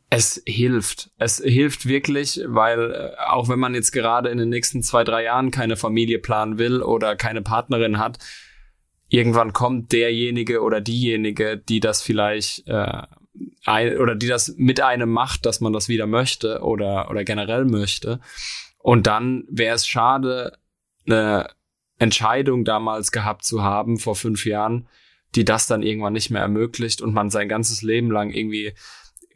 es 0.10 0.44
hilft. 0.46 1.10
Es 1.18 1.38
hilft 1.38 1.88
wirklich, 1.88 2.42
weil 2.46 2.92
äh, 2.92 3.22
auch 3.30 3.48
wenn 3.48 3.60
man 3.60 3.74
jetzt 3.74 3.92
gerade 3.92 4.30
in 4.30 4.38
den 4.38 4.50
nächsten 4.50 4.84
zwei, 4.84 5.06
drei 5.06 5.24
Jahren 5.24 5.52
keine 5.52 5.78
Familie 5.78 6.20
planen 6.20 6.58
will 6.58 6.82
oder 6.82 7.16
keine 7.16 7.42
Partnerin 7.42 7.98
hat, 7.98 8.20
irgendwann 9.12 9.52
kommt 9.52 9.92
derjenige 9.92 10.62
oder 10.62 10.80
diejenige, 10.80 11.58
die 11.58 11.82
das 11.82 12.02
vielleicht 12.02 12.66
äh, 12.68 13.04
ein, 13.66 13.98
oder 13.98 14.16
die 14.16 14.28
das 14.28 14.56
mit 14.58 14.80
einem 14.80 15.12
macht, 15.12 15.46
dass 15.46 15.60
man 15.60 15.74
das 15.74 15.90
wieder 15.90 16.08
möchte 16.08 16.62
oder 16.62 17.12
oder 17.12 17.26
generell 17.26 17.66
möchte. 17.66 18.22
Und 18.78 19.08
dann 19.08 19.44
wäre 19.50 19.76
es 19.76 19.86
schade, 19.86 20.58
eine 21.06 21.50
Entscheidung 22.00 22.64
damals 22.64 23.12
gehabt 23.12 23.44
zu 23.44 23.62
haben 23.62 24.00
vor 24.00 24.16
fünf 24.16 24.46
Jahren, 24.46 24.88
die 25.36 25.44
das 25.44 25.68
dann 25.68 25.84
irgendwann 25.84 26.14
nicht 26.14 26.30
mehr 26.30 26.42
ermöglicht 26.42 27.02
und 27.02 27.14
man 27.14 27.30
sein 27.30 27.50
ganzes 27.50 27.82
Leben 27.82 28.12
lang 28.12 28.32
irgendwie 28.32 28.74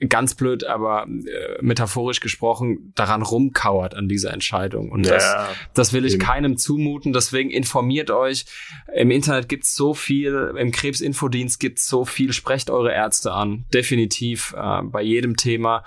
ganz 0.09 0.35
blöd, 0.35 0.65
aber 0.65 1.07
äh, 1.07 1.61
metaphorisch 1.61 2.19
gesprochen 2.19 2.91
daran 2.95 3.21
rumkauert 3.21 3.95
an 3.95 4.07
dieser 4.07 4.33
Entscheidung. 4.33 4.91
Und 4.91 5.05
das, 5.05 5.23
Ja. 5.23 5.49
das 5.73 5.93
will 5.93 6.05
ich 6.05 6.15
Eben. 6.15 6.23
keinem 6.23 6.57
zumuten. 6.57 7.13
Deswegen 7.13 7.49
informiert 7.49 8.11
euch. 8.11 8.45
Im 8.93 9.11
Internet 9.11 9.47
gibt's 9.49 9.73
so 9.75 9.93
viel, 9.93 10.53
im 10.57 10.71
Krebsinfodienst 10.71 11.59
gibt's 11.59 11.87
so 11.87 12.05
viel. 12.05 12.33
Sprecht 12.33 12.69
eure 12.69 12.91
Ärzte 12.93 13.31
an. 13.31 13.65
Definitiv 13.73 14.53
äh, 14.57 14.81
bei 14.83 15.01
jedem 15.01 15.37
Thema. 15.37 15.83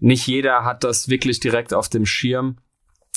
Nicht 0.00 0.26
jeder 0.26 0.64
hat 0.64 0.84
das 0.84 1.08
wirklich 1.08 1.40
direkt 1.40 1.72
auf 1.72 1.88
dem 1.88 2.04
Schirm. 2.04 2.58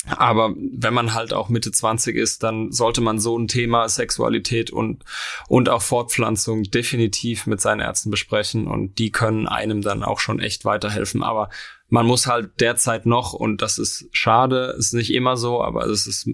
Aber 0.06 0.54
wenn 0.56 0.94
man 0.94 1.12
halt 1.12 1.34
auch 1.34 1.50
Mitte 1.50 1.72
20 1.72 2.16
ist, 2.16 2.42
dann 2.42 2.72
sollte 2.72 3.02
man 3.02 3.18
so 3.18 3.38
ein 3.38 3.48
Thema 3.48 3.88
Sexualität 3.88 4.70
und, 4.70 5.04
und 5.46 5.68
auch 5.68 5.82
Fortpflanzung 5.82 6.62
definitiv 6.62 7.46
mit 7.46 7.60
seinen 7.60 7.80
Ärzten 7.80 8.10
besprechen 8.10 8.66
und 8.66 8.98
die 8.98 9.12
können 9.12 9.46
einem 9.46 9.82
dann 9.82 10.02
auch 10.02 10.18
schon 10.18 10.40
echt 10.40 10.64
weiterhelfen. 10.64 11.22
Aber 11.22 11.50
man 11.88 12.06
muss 12.06 12.26
halt 12.26 12.60
derzeit 12.60 13.04
noch, 13.04 13.34
und 13.34 13.60
das 13.60 13.76
ist 13.76 14.08
schade, 14.12 14.74
ist 14.78 14.94
nicht 14.94 15.12
immer 15.12 15.36
so, 15.36 15.62
aber 15.62 15.86
es 15.86 16.06
ist 16.06 16.30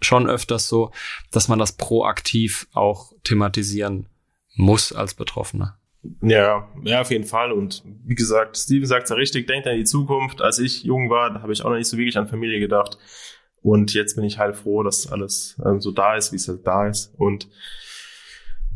schon 0.00 0.28
öfters 0.28 0.68
so, 0.68 0.90
dass 1.30 1.48
man 1.48 1.60
das 1.60 1.76
proaktiv 1.76 2.66
auch 2.72 3.12
thematisieren 3.22 4.08
muss 4.54 4.92
als 4.92 5.14
Betroffener. 5.14 5.78
Ja, 6.22 6.68
ja, 6.84 7.00
auf 7.00 7.10
jeden 7.10 7.24
Fall. 7.24 7.52
Und 7.52 7.82
wie 8.04 8.14
gesagt, 8.14 8.56
Steven 8.56 8.86
sagt 8.86 9.04
es 9.04 9.10
ja 9.10 9.16
richtig, 9.16 9.46
denkt 9.46 9.66
an 9.66 9.76
die 9.76 9.84
Zukunft. 9.84 10.42
Als 10.42 10.58
ich 10.58 10.84
jung 10.84 11.10
war, 11.10 11.32
da 11.32 11.42
habe 11.42 11.52
ich 11.52 11.62
auch 11.62 11.70
noch 11.70 11.76
nicht 11.76 11.88
so 11.88 11.96
wirklich 11.96 12.18
an 12.18 12.28
Familie 12.28 12.60
gedacht. 12.60 12.98
Und 13.62 13.94
jetzt 13.94 14.14
bin 14.14 14.24
ich 14.24 14.38
halt 14.38 14.56
froh, 14.56 14.82
dass 14.82 15.10
alles 15.10 15.60
ähm, 15.64 15.80
so 15.80 15.90
da 15.90 16.16
ist, 16.16 16.32
wie 16.32 16.36
es 16.36 16.48
halt 16.48 16.66
da 16.66 16.86
ist. 16.86 17.12
Und 17.16 17.48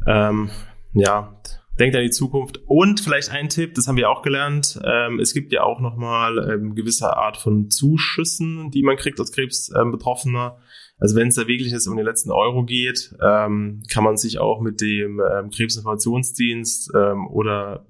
ähm, 0.06 0.50
ja, 0.94 1.40
denkt 1.78 1.96
an 1.96 2.02
die 2.02 2.10
Zukunft. 2.10 2.60
Und 2.66 3.00
vielleicht 3.00 3.30
ein 3.30 3.48
Tipp, 3.48 3.74
das 3.74 3.88
haben 3.88 3.96
wir 3.96 4.10
auch 4.10 4.22
gelernt. 4.22 4.80
Ähm, 4.84 5.18
es 5.18 5.32
gibt 5.32 5.52
ja 5.52 5.62
auch 5.62 5.80
nochmal 5.80 6.50
ähm, 6.50 6.74
gewisse 6.74 7.16
Art 7.16 7.36
von 7.36 7.70
Zuschüssen, 7.70 8.70
die 8.70 8.82
man 8.82 8.96
kriegt 8.96 9.18
als 9.18 9.32
Krebsbetroffener. 9.32 10.58
Also 11.00 11.16
wenn 11.16 11.28
es 11.28 11.34
da 11.34 11.46
wirklich 11.46 11.72
jetzt 11.72 11.86
um 11.86 11.96
den 11.96 12.04
letzten 12.04 12.30
Euro 12.30 12.64
geht, 12.64 13.14
ähm, 13.22 13.82
kann 13.90 14.04
man 14.04 14.18
sich 14.18 14.38
auch 14.38 14.60
mit 14.60 14.80
dem 14.80 15.20
ähm, 15.20 15.50
Krebsinformationsdienst 15.50 16.92
ähm, 16.94 17.26
oder 17.28 17.86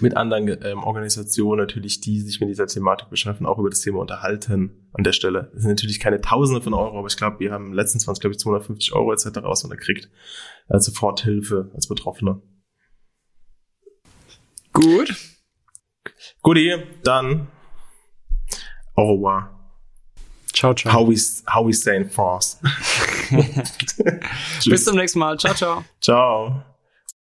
mit 0.00 0.16
anderen 0.16 0.48
ähm, 0.64 0.82
Organisationen 0.82 1.60
natürlich, 1.60 2.00
die 2.00 2.20
sich 2.20 2.40
mit 2.40 2.48
dieser 2.48 2.66
Thematik 2.66 3.10
beschäftigen, 3.10 3.46
auch 3.46 3.58
über 3.58 3.70
das 3.70 3.80
Thema 3.80 4.00
unterhalten 4.00 4.88
an 4.92 5.04
der 5.04 5.12
Stelle. 5.12 5.50
Das 5.52 5.62
sind 5.62 5.70
natürlich 5.70 6.00
keine 6.00 6.20
Tausende 6.20 6.62
von 6.62 6.74
Euro, 6.74 6.98
aber 6.98 7.06
ich 7.08 7.16
glaube, 7.16 7.40
wir 7.40 7.52
haben 7.52 7.72
letztens 7.72 8.06
waren 8.06 8.14
es, 8.14 8.20
glaube 8.20 8.32
ich, 8.32 8.40
250 8.40 8.94
Euro 8.94 9.12
etc., 9.12 9.28
was 9.42 9.62
man 9.62 9.70
da 9.70 9.76
kriegt, 9.76 10.10
als 10.68 10.86
Soforthilfe 10.86 11.70
als 11.74 11.86
Betroffener. 11.88 12.40
Gut. 14.72 15.14
Guti, 16.42 16.74
dann 17.04 17.48
au 18.94 19.14
revoir. 19.14 19.51
Ciao, 20.52 20.74
ciao. 20.74 20.92
How 20.92 21.02
we, 21.02 21.16
how 21.46 21.62
we 21.62 21.72
say 21.72 21.96
in 21.96 22.08
France. 22.08 22.58
Bis 24.66 24.84
zum 24.84 24.96
nächsten 24.96 25.18
Mal. 25.18 25.38
Ciao, 25.38 25.54
ciao. 25.54 25.84
Ciao. 26.00 26.71